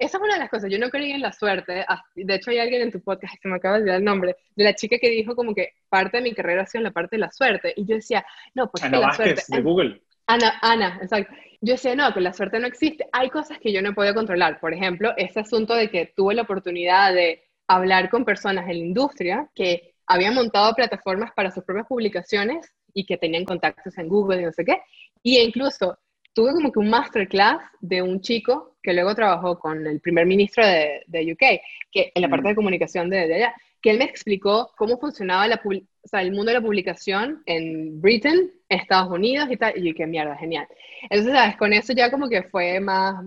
[0.00, 1.84] Esa es una de las cosas, yo no creí en la suerte,
[2.14, 4.64] de hecho hay alguien en tu podcast, se me acaba de olvidar el nombre, de
[4.64, 7.20] la chica que dijo como que parte de mi carrera ha sido la parte de
[7.20, 8.24] la suerte, y yo decía,
[8.54, 9.56] no, pues Ana la Vázquez, suerte...
[9.56, 10.02] de Google.
[10.26, 11.34] Ana, Ana, exacto.
[11.60, 13.06] Yo decía, no, que la suerte no existe.
[13.12, 14.60] Hay cosas que yo no puedo controlar.
[14.60, 18.84] Por ejemplo, ese asunto de que tuve la oportunidad de hablar con personas en la
[18.84, 24.40] industria que habían montado plataformas para sus propias publicaciones y que tenían contactos en Google
[24.40, 24.80] y no sé qué.
[25.22, 25.98] Y incluso
[26.32, 30.64] tuve como que un masterclass de un chico que luego trabajó con el primer ministro
[30.64, 31.60] de, de UK,
[31.90, 32.56] que en la parte de mm.
[32.56, 36.58] comunicación de, allá, que él me explicó cómo funcionaba la, o sea, el mundo de
[36.58, 40.66] la publicación en Britain, Estados Unidos y tal, y qué mierda, genial.
[41.02, 41.56] Entonces, ¿sabes?
[41.56, 43.24] Con eso ya como que fue más,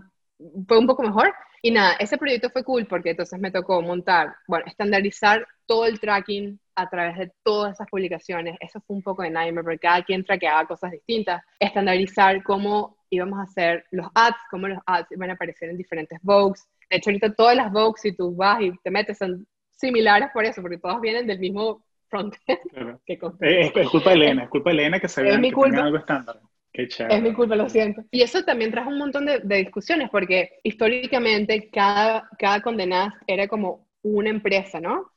[0.67, 1.33] fue un poco mejor.
[1.61, 5.99] Y nada, ese proyecto fue cool porque entonces me tocó montar, bueno, estandarizar todo el
[5.99, 8.57] tracking a través de todas esas publicaciones.
[8.59, 11.43] Eso fue un poco de nightmare porque cada quien traqueaba cosas distintas.
[11.59, 16.19] Estandarizar cómo íbamos a hacer los ads, cómo los ads iban a aparecer en diferentes
[16.21, 16.67] Vogues.
[16.89, 20.45] De hecho, ahorita todas las Vogues, si tú vas y te metes, son similares por
[20.45, 22.59] eso, porque todas vienen del mismo frontend.
[23.05, 26.39] es, culpa de Elena, es culpa de Elena que se vea que algo estándar.
[26.73, 28.03] Qué es mi culpa, lo siento.
[28.09, 33.87] Y eso también trajo un montón de, discusiones, porque históricamente cada, cada condenada era como
[34.01, 35.12] una empresa, ¿no?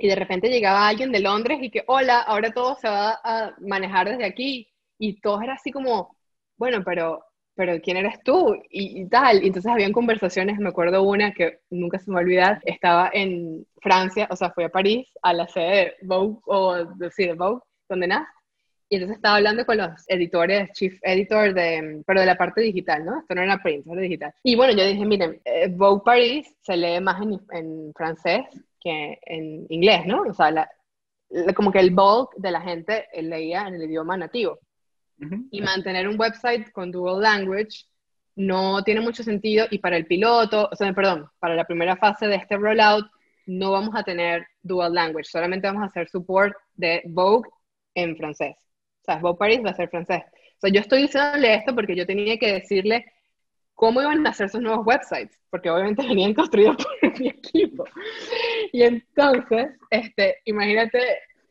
[0.00, 3.54] Y de repente llegaba alguien de Londres y que, hola, ahora todo se va a
[3.60, 4.68] manejar desde aquí.
[4.98, 6.16] Y todo era así como,
[6.56, 7.24] bueno, pero
[7.60, 8.56] pero ¿quién eres tú?
[8.70, 9.42] Y, tal.
[9.44, 13.10] Y entonces habían conversaciones, me acuerdo una que nunca se me va a olvidar, estaba
[13.12, 16.74] en Francia, o sea, fui a París, a la sede de Vogue, o
[17.10, 18.30] sí, de Vogue, donde nace.
[18.88, 23.04] Y entonces estaba hablando con los editores, chief editor, de, pero de la parte digital,
[23.04, 23.20] ¿no?
[23.20, 24.32] Esto no era print, era digital.
[24.42, 28.46] Y bueno, yo dije, miren, eh, Vogue Paris se lee más en, en, francés
[28.80, 30.22] que en inglés, ¿no?
[30.22, 30.68] O sea,
[31.54, 34.58] como que el bulk de la gente leía en el idioma nativo.
[35.50, 37.84] Y mantener un website con dual language
[38.36, 42.26] no tiene mucho sentido y para el piloto, o sea, perdón, para la primera fase
[42.26, 43.04] de este rollout
[43.46, 47.50] no vamos a tener dual language, solamente vamos a hacer support de Vogue
[47.94, 48.56] en francés.
[49.02, 50.22] O sea, Vogue Paris va a ser francés.
[50.24, 53.04] O sea, yo estoy diciéndole esto porque yo tenía que decirle
[53.80, 57.84] cómo iban a hacer sus nuevos websites, porque obviamente venían construidos por mi equipo.
[58.72, 61.00] Y entonces, este, imagínate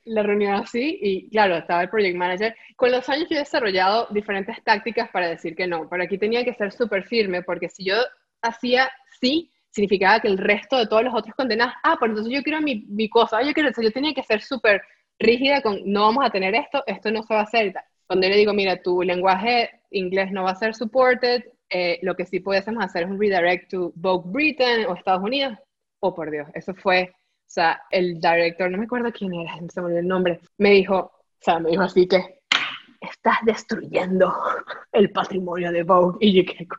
[0.06, 2.56] la reunión así y claro, estaba el project manager.
[2.76, 6.46] Con los años yo he desarrollado diferentes tácticas para decir que no, pero aquí tenía
[6.46, 7.96] que ser súper firme porque si yo
[8.44, 12.44] hacía sí, significaba que el resto de todos los otros condenados, ah, por entonces yo
[12.44, 14.84] quiero mi, mi cosa, yo quiero, yo tenía que ser súper
[15.18, 17.74] rígida con no vamos a tener esto, esto no se va a hacer.
[18.06, 22.16] Cuando yo le digo, mira, tu lenguaje inglés no va a ser supported, eh, lo
[22.16, 25.58] que sí podemos hacer es un redirect to Vogue Britain o Estados Unidos.
[26.00, 29.82] Oh, por Dios, eso fue, o sea, el director, no me acuerdo quién era, se
[29.82, 32.40] me olvidó el nombre, me dijo, o sea, me dijo así que,
[33.02, 34.34] estás destruyendo
[34.92, 36.18] el patrimonio de Vogue.
[36.22, 36.54] Y yo.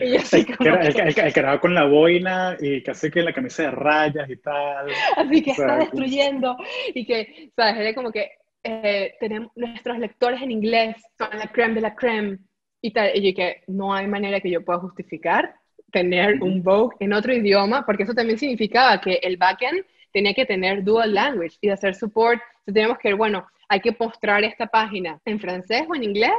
[0.00, 3.70] Y así el, como el, el, con la boina y casi que la camisa de
[3.70, 4.86] rayas y tal.
[5.16, 6.56] Así que está destruyendo
[6.94, 7.76] y que, ¿sabes?
[7.76, 8.30] Era como que
[8.62, 12.38] eh, tenemos nuestros lectores en inglés son la creme de la creme
[12.80, 13.10] y tal.
[13.14, 15.54] Y yo que no hay manera que yo pueda justificar
[15.90, 20.46] tener un Vogue en otro idioma, porque eso también significaba que el backend tenía que
[20.46, 22.40] tener dual language y hacer support.
[22.60, 26.32] Entonces teníamos que, bueno, hay que mostrar esta página en francés o en inglés,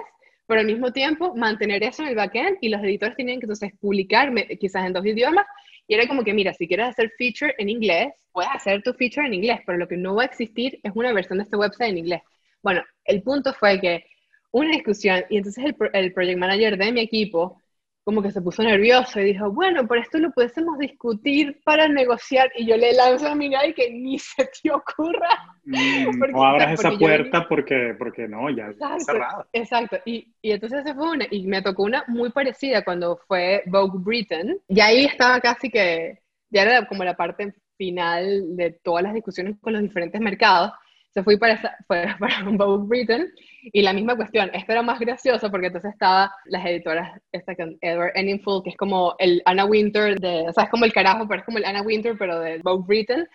[0.45, 3.71] pero al mismo tiempo mantener eso en el backend y los editores tenían que entonces
[3.79, 5.45] publicar quizás en dos idiomas.
[5.87, 9.25] Y era como que, mira, si quieres hacer feature en inglés, puedes hacer tu feature
[9.25, 11.89] en inglés, pero lo que no va a existir es una versión de este website
[11.89, 12.21] en inglés.
[12.61, 14.05] Bueno, el punto fue que
[14.51, 17.61] una discusión y entonces el, el project manager de mi equipo
[18.03, 22.51] como que se puso nervioso y dijo, bueno, por esto lo pudiésemos discutir para negociar.
[22.55, 25.29] Y yo le lanzo a mirar y que ni se te ocurra.
[25.63, 29.47] Mm, no abras esa puerta porque, porque no, ya está cerrada.
[29.53, 29.97] Exacto.
[30.05, 33.99] Y, y, entonces se fue una, y me tocó una muy parecida cuando fue Vogue
[33.99, 34.59] Britain.
[34.67, 39.57] Y ahí estaba casi que, ya era como la parte final de todas las discusiones
[39.61, 40.71] con los diferentes mercados
[41.13, 43.31] se fue para, fue para Vogue Britain
[43.61, 47.77] y la misma cuestión, esto era más gracioso porque entonces estaba las editoras, esta con
[47.81, 51.27] Edward Enninful, que es como el Anna Winter, de, o sea, es como el carajo,
[51.27, 53.27] pero es como el Anna Winter, pero de Vogue Britain,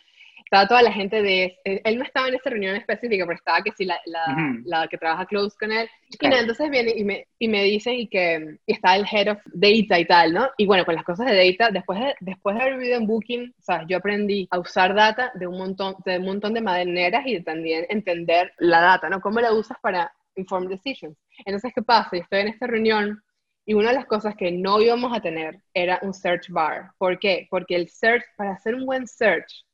[0.46, 3.72] estaba toda la gente de, él no estaba en esa reunión específica, pero estaba que
[3.72, 5.88] sí, la, la, la que trabaja close con él.
[6.08, 9.38] Y entonces viene y me, y me dicen y que y está el head of
[9.46, 10.48] data y tal, ¿no?
[10.56, 13.54] Y bueno, con las cosas de data, después de, después de haber vivido en Booking,
[13.58, 17.42] sea, yo aprendí a usar data de un montón de, un montón de maneras y
[17.42, 19.20] también entender la data, ¿no?
[19.20, 21.16] ¿Cómo la usas para inform decisions?
[21.44, 22.16] Entonces, ¿qué pasa?
[22.16, 23.20] Estoy en esta reunión
[23.64, 26.92] y una de las cosas que no íbamos a tener era un search bar.
[26.98, 27.48] ¿Por qué?
[27.50, 29.65] Porque el search, para hacer un buen search,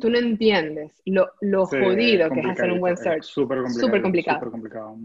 [0.00, 3.24] tú no entiendes lo, lo jodido que es hacer un buen search.
[3.24, 3.86] Súper complicado.
[3.86, 4.38] Súper complicado.
[4.38, 4.96] Super complicado.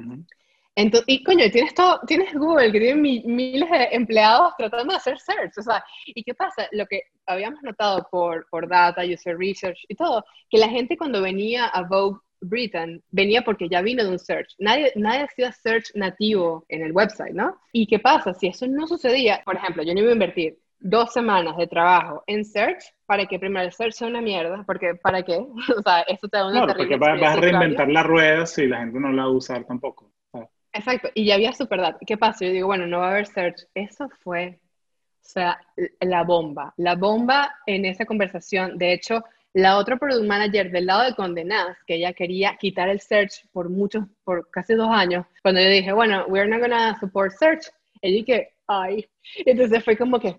[0.76, 5.20] Entonces, y coño, tienes todo, tienes Google que tiene miles de empleados tratando de hacer
[5.20, 6.68] search, o sea, ¿y qué pasa?
[6.72, 11.22] Lo que habíamos notado por, por data, user research y todo, que la gente cuando
[11.22, 14.56] venía a Vogue Britain venía porque ya vino de un search.
[14.60, 17.60] Nadie, nadie hacía search nativo en el website, ¿no?
[17.74, 18.34] ¿Y qué pasa?
[18.34, 22.24] Si eso no sucedía, por ejemplo, yo no iba a invertir dos semanas de trabajo
[22.28, 25.36] en search para que primero el search sea una mierda, porque ¿para qué?
[25.78, 28.78] o sea, eso te da una claro, porque vas, a reinventar la rueda si la
[28.78, 30.14] gente no la va a usar tampoco.
[30.72, 31.98] Exacto, y ya había Superdata.
[32.08, 32.46] ¿Qué pasa?
[32.46, 33.68] Yo digo, bueno, no va a haber search.
[33.76, 35.60] Eso fue, o sea,
[36.00, 36.74] la bomba.
[36.78, 38.78] La bomba en esa conversación.
[38.78, 43.02] De hecho, la otra product manager del lado de Condenadas, que ella quería quitar el
[43.02, 47.34] search por muchos, por casi dos años, cuando yo dije, bueno, we're not gonna support
[47.34, 47.66] search,
[48.02, 49.06] ella dije, ay.
[49.46, 50.38] Entonces fue como que,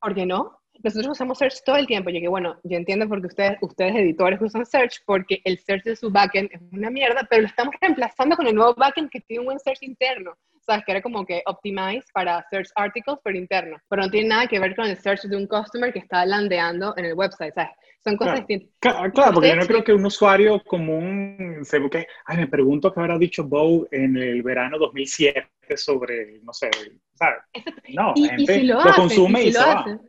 [0.00, 0.59] ¿por qué no?
[0.82, 2.10] Nosotros usamos Search todo el tiempo.
[2.10, 5.96] Yo que bueno, yo entiendo porque ustedes, ustedes editores usan Search porque el Search de
[5.96, 9.40] su backend es una mierda, pero lo estamos reemplazando con el nuevo backend que tiene
[9.40, 10.36] un buen Search interno.
[10.60, 10.84] ¿Sabes?
[10.84, 13.78] Que era como que optimize para Search Articles, pero interno.
[13.88, 16.94] Pero no tiene nada que ver con el Search de un customer que está landeando
[16.96, 17.70] en el website, ¿sabes?
[18.02, 18.70] Son cosas distintas.
[18.78, 22.92] Claro, claro porque yo no creo que un usuario común se busque, ay, me pregunto
[22.92, 26.70] qué habrá dicho Bow en el verano 2007 sobre, no sé,
[27.14, 27.38] ¿sabes?
[27.90, 30.00] No, y, gente si lo, consume y, se va.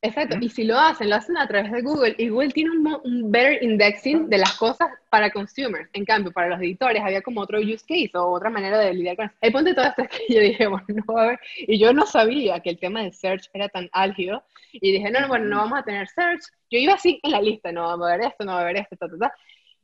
[0.00, 3.32] Exacto, y si lo hacen, lo hacen a través de Google, y Google tiene un,
[3.32, 5.90] better indexing de las cosas para consumers.
[5.92, 9.16] En cambio, para los editores había como otro use case o otra manera de lidiar
[9.16, 9.34] con eso.
[9.40, 11.92] El punto de todo esto es que yo dije, bueno, no a ver, y yo
[11.92, 15.46] no sabía que el tema de search era tan álgido, y dije, no, no, bueno,
[15.46, 16.42] no vamos a tener search.
[16.70, 18.76] Yo iba así en la lista, no vamos a ver esto, no vamos a ver
[18.76, 19.32] esto, ta, ta, ta.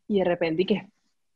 [0.06, 0.86] Y de repente, que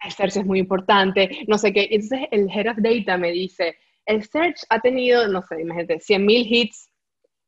[0.05, 1.89] el search es muy importante, no sé qué.
[1.91, 3.77] Entonces el head of data me dice,
[4.07, 6.89] el search ha tenido, no sé, imagínate, 100.000 hits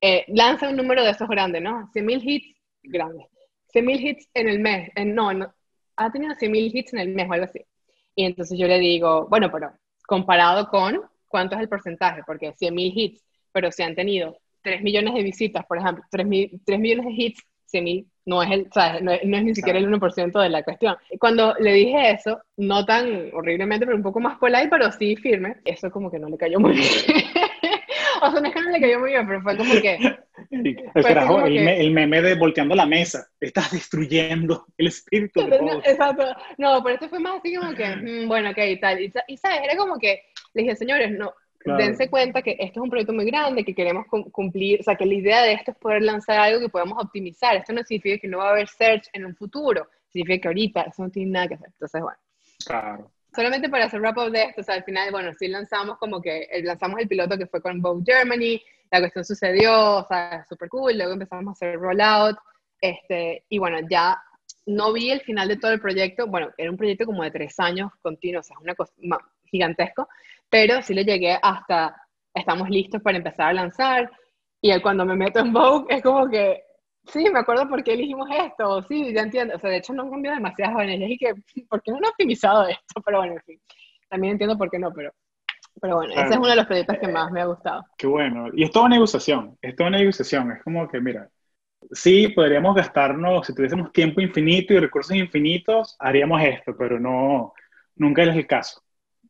[0.00, 1.90] eh, lanza un número de esos grandes, ¿no?
[1.92, 3.26] 100.000 hits, grandes.
[3.72, 5.54] 100.000 hits en el mes, no, no,
[5.96, 7.60] ha tenido 100.000 hits en el mes o algo así.
[8.14, 9.72] Y entonces yo le digo, bueno, pero
[10.06, 15.14] comparado con cuánto es el porcentaje, porque 100.000 hits, pero si han tenido 3 millones
[15.14, 16.26] de visitas, por ejemplo, 3,
[16.64, 19.88] 3 millones de hits, 100.000 no es, el, o sea, no, es, ni siquiera el
[19.88, 20.96] 1% de la cuestión.
[21.18, 25.56] Cuando le dije eso, no tan horriblemente, pero un poco más polite, pero sí firme,
[25.64, 26.88] eso como que no le cayó muy bien
[28.22, 30.18] o sea, no es que no le cayó muy bien, pero fue como que...
[30.50, 36.24] El, el, meme de volteando la mesa, estás destruyendo el espíritu de no, Exacto,
[36.58, 39.36] no, pero esto fue más así como que, mm, bueno, ok, y tal, y, y,
[39.36, 40.22] sabes, era como que,
[40.54, 41.32] le dije, señores, no,
[41.64, 45.06] dense cuenta que esto es un proyecto muy grande, que queremos cumplir, o sea, que
[45.06, 48.28] la idea de esto es poder lanzar algo que podamos optimizar, esto no significa que
[48.28, 51.48] no va a haber search en un futuro, significa que ahorita eso no tiene nada
[51.48, 52.18] que hacer, entonces, bueno.
[52.66, 55.98] Claro solamente para hacer wrap up de esto, o sea, al final, bueno, sí lanzamos
[55.98, 60.06] como que, eh, lanzamos el piloto que fue con Vogue Germany, la cuestión sucedió, o
[60.06, 62.36] sea, súper cool, luego empezamos a hacer rollout,
[62.80, 64.20] este, y bueno, ya
[64.66, 67.58] no vi el final de todo el proyecto, bueno, era un proyecto como de tres
[67.60, 68.92] años continuos, o sea, una cosa
[69.44, 70.08] gigantesco,
[70.48, 71.96] pero sí le llegué hasta,
[72.34, 74.10] estamos listos para empezar a lanzar,
[74.60, 76.64] y cuando me meto en Vogue es como que
[77.12, 80.10] sí, me acuerdo por qué elegimos esto, sí, ya entiendo, o sea, de hecho no
[80.10, 81.34] cambió demasiadas jóvenes, y que,
[81.68, 83.00] ¿por qué no han optimizado esto?
[83.04, 83.60] Pero bueno, en fin,
[84.08, 85.12] también entiendo por qué no, pero,
[85.80, 87.84] pero bueno, ese es uno de los proyectos que más me ha gustado.
[87.96, 91.28] Qué bueno, y es toda negociación, es toda negociación, es como que, mira,
[91.92, 97.52] sí, podríamos gastarnos, si tuviésemos tiempo infinito y recursos infinitos, haríamos esto, pero no,
[97.96, 98.82] nunca es el caso,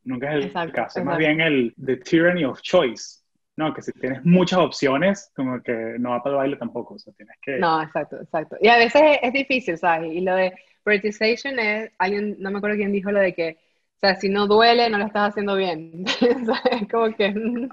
[0.03, 3.20] nunca es el caso, es más bien el the tyranny of choice,
[3.61, 6.99] no, que si tienes muchas opciones, como que no va para el baile tampoco, o
[6.99, 7.59] sea, tienes que...
[7.59, 8.57] No, exacto, exacto.
[8.59, 10.11] Y a veces es, difícil, ¿sabes?
[10.11, 13.57] Y lo de prioritization es, alguien, no me acuerdo quién dijo lo de que,
[13.95, 16.05] o sea, si no duele, no lo estás haciendo bien.
[16.19, 16.89] ¿Sabes?
[16.91, 17.69] Como que...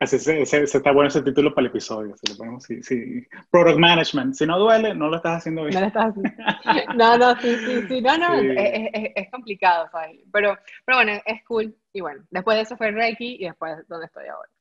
[0.00, 3.26] Así se, está bueno ese título para el episodio, si lo ponemos sí, sí.
[3.50, 5.74] Product Management, si no duele, no lo estás haciendo bien.
[5.74, 6.94] No, lo estás haciendo.
[6.94, 10.20] no, no, sí, sí, sí, no, no, es, es, es, complicado, ¿sabes?
[10.32, 11.74] Pero, pero bueno, es cool.
[11.92, 14.53] Y bueno, después de eso fue Reiki y después donde estoy ahora.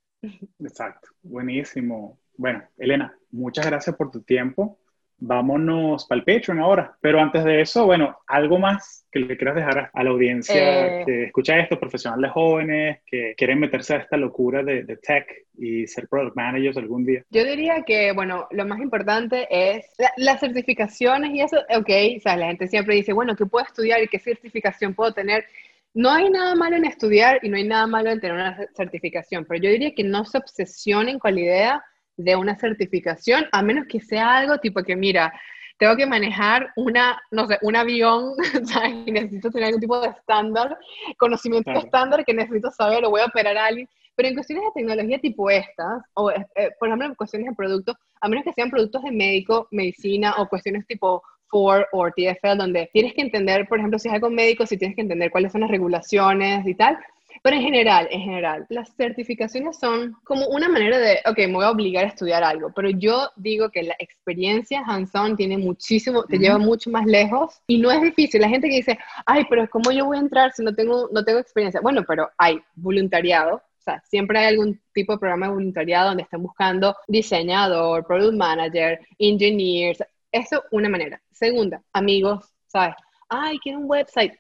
[0.59, 2.19] Exacto, buenísimo.
[2.37, 4.79] Bueno, Elena, muchas gracias por tu tiempo.
[5.25, 6.97] Vámonos para el Patreon ahora.
[6.99, 11.05] Pero antes de eso, bueno, algo más que le quieras dejar a la audiencia eh.
[11.05, 15.25] que escucha esto, profesionales jóvenes que quieren meterse a esta locura de, tech
[15.57, 17.23] y ser product managers algún día.
[17.29, 19.85] Yo diría que, bueno, lo más importante es
[20.17, 24.03] las certificaciones y eso, ok, o sea, la gente siempre dice, bueno, ¿qué puedo estudiar
[24.03, 25.45] y qué certificación puedo tener?
[25.93, 29.45] No hay nada malo en estudiar y no hay nada malo en tener una certificación,
[29.47, 31.85] pero yo diría que no se obsesionen con la idea
[32.17, 35.31] de una certificación, a menos que sea algo tipo que, mira,
[35.77, 38.33] tengo que manejar una, no sé, un avión,
[39.05, 40.77] y necesito tener algún tipo de estándar,
[41.17, 43.87] conocimiento estándar que necesito saber o voy a operar a alguien.
[44.15, 46.45] Pero en cuestiones de tecnología tipo estas, o eh,
[46.79, 50.47] por ejemplo en cuestiones de productos, a menos que sean productos de médico, medicina o
[50.47, 51.21] cuestiones tipo
[51.53, 55.01] o TFL, donde tienes que entender, por ejemplo, si es algo médico, si tienes que
[55.01, 56.97] entender cuáles son las regulaciones y tal.
[57.41, 61.65] Pero en general, en general, las certificaciones son como una manera de, ok, me voy
[61.65, 66.37] a obligar a estudiar algo, pero yo digo que la experiencia hands-on tiene muchísimo, te
[66.37, 68.39] lleva mucho más lejos y no es difícil.
[68.39, 71.23] La gente que dice, ay, pero ¿cómo yo voy a entrar si no tengo, no
[71.25, 71.81] tengo experiencia?
[71.81, 76.23] Bueno, pero hay voluntariado, o sea, siempre hay algún tipo de programa de voluntariado donde
[76.23, 80.01] están buscando diseñador, product manager, engineers,
[80.33, 81.21] eso, una manera.
[81.31, 82.95] Segunda, amigos, ¿sabes?
[83.29, 84.33] Ay, quiero un website.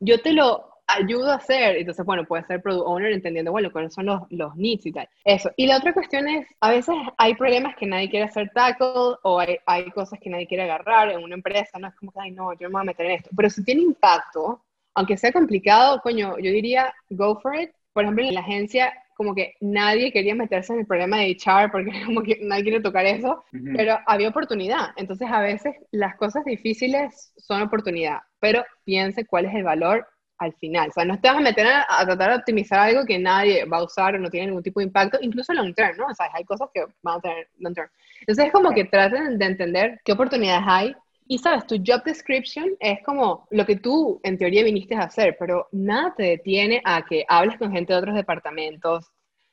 [0.00, 1.76] Yo te lo ayudo a hacer.
[1.76, 5.08] Entonces, bueno, puede ser product owner entendiendo, bueno, cuáles son los, los needs y tal.
[5.24, 5.50] Eso.
[5.56, 9.38] Y la otra cuestión es, a veces hay problemas que nadie quiere hacer tackle o
[9.38, 11.78] hay, hay cosas que nadie quiere agarrar en una empresa.
[11.78, 13.30] No es como que, ay, no, yo me voy a meter en esto.
[13.36, 17.70] Pero si tiene impacto, aunque sea complicado, coño, yo diría, go for it.
[17.92, 21.72] Por ejemplo, en la agencia como que nadie quería meterse en el problema de HR
[21.72, 23.44] porque como que nadie quiere tocar eso,
[23.76, 24.90] pero había oportunidad.
[24.96, 30.06] Entonces a veces las cosas difíciles son oportunidad, pero piense cuál es el valor
[30.38, 30.90] al final.
[30.90, 33.78] O sea, no te vas a meter a, tratar de optimizar algo que nadie va
[33.78, 36.06] a usar o no tiene ningún tipo de impacto, incluso long term, ¿no?
[36.06, 37.88] O sea, hay cosas que van a tener long term.
[38.20, 40.96] Entonces es como que traten de entender qué oportunidades hay
[41.30, 45.36] y sabes, tu job description es como lo que tú en teoría viniste a hacer,
[45.38, 49.12] pero nada te detiene a que hables con gente de otros departamentos,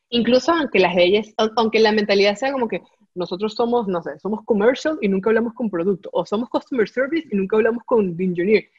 [0.10, 2.82] incluso aunque las leyes, aunque la mentalidad sea como que
[3.14, 7.28] nosotros somos, no sé, somos commercial y nunca hablamos con producto, o somos customer service
[7.30, 8.70] y nunca hablamos con engineer.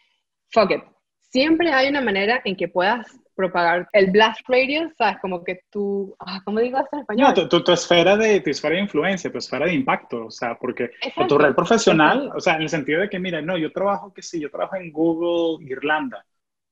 [0.50, 0.82] Fuck it.
[1.20, 5.18] Siempre hay una manera en que puedas propagar el blast radius, ¿sabes?
[5.20, 7.28] Como que tú, ah, ¿cómo digo esto en español?
[7.28, 10.56] No, tu, tu, esfera de, tu esfera de influencia, tu esfera de impacto, o sea,
[10.56, 10.90] porque
[11.28, 14.22] tu red profesional, o sea, en el sentido de que, mira, no, yo trabajo, que
[14.22, 16.24] sí, yo trabajo en Google Irlanda,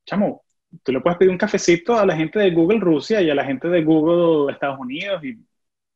[0.07, 0.43] chamo,
[0.83, 3.45] tú le puedes pedir un cafecito a la gente de Google Rusia y a la
[3.45, 5.39] gente de Google Estados Unidos y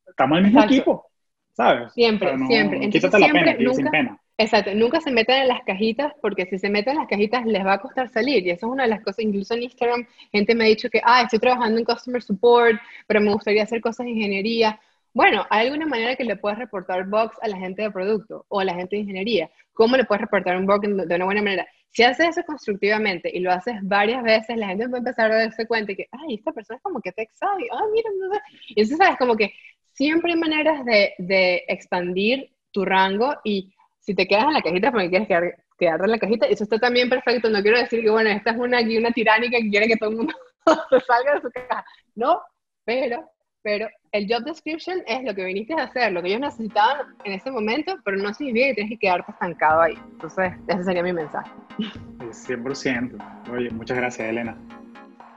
[0.07, 1.11] estamos en el mismo equipo,
[1.53, 1.93] ¿sabes?
[1.95, 2.85] Siempre, siempre.
[2.85, 4.21] Entonces, quítate la pena, sin pena.
[4.41, 7.67] Exacto, nunca se metan en las cajitas porque si se meten en las cajitas les
[7.67, 10.55] va a costar salir y eso es una de las cosas, incluso en Instagram gente
[10.55, 14.07] me ha dicho que, ah, estoy trabajando en Customer Support, pero me gustaría hacer cosas
[14.07, 14.79] de ingeniería.
[15.13, 18.61] Bueno, hay alguna manera que le puedes reportar bugs a la gente de producto o
[18.61, 19.51] a la gente de ingeniería.
[19.73, 21.67] ¿Cómo le puedes reportar un bug de una buena manera?
[21.91, 25.67] Si haces eso constructivamente y lo haces varias veces, la gente a empezar a darse
[25.67, 28.41] cuenta que, ay, esta persona es como que te sabe, ay, mira, sé.
[28.69, 29.19] Y entonces, ¿sabes?
[29.19, 29.53] Como que
[29.95, 33.73] siempre hay maneras de, de expandir tu rango y
[34.09, 36.79] si te quedas en la cajita porque quieres quedar, quedarte en la cajita, eso está
[36.79, 37.51] también perfecto.
[37.51, 40.17] No quiero decir que, bueno, esta es una, una tiránica que quiere que todo el
[40.17, 40.33] mundo
[41.07, 41.85] salga de su caja.
[42.15, 42.41] No,
[42.87, 43.31] pero
[43.61, 47.35] pero el job description es lo que viniste a hacer, lo que ellos necesitaban en
[47.35, 49.99] ese momento, pero no significa que tienes que quedarte estancado ahí.
[50.13, 51.51] Entonces, ese sería mi mensaje.
[51.77, 53.53] 100%.
[53.53, 54.57] Oye, muchas gracias, Elena.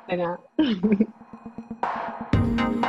[0.07, 0.39] De nada.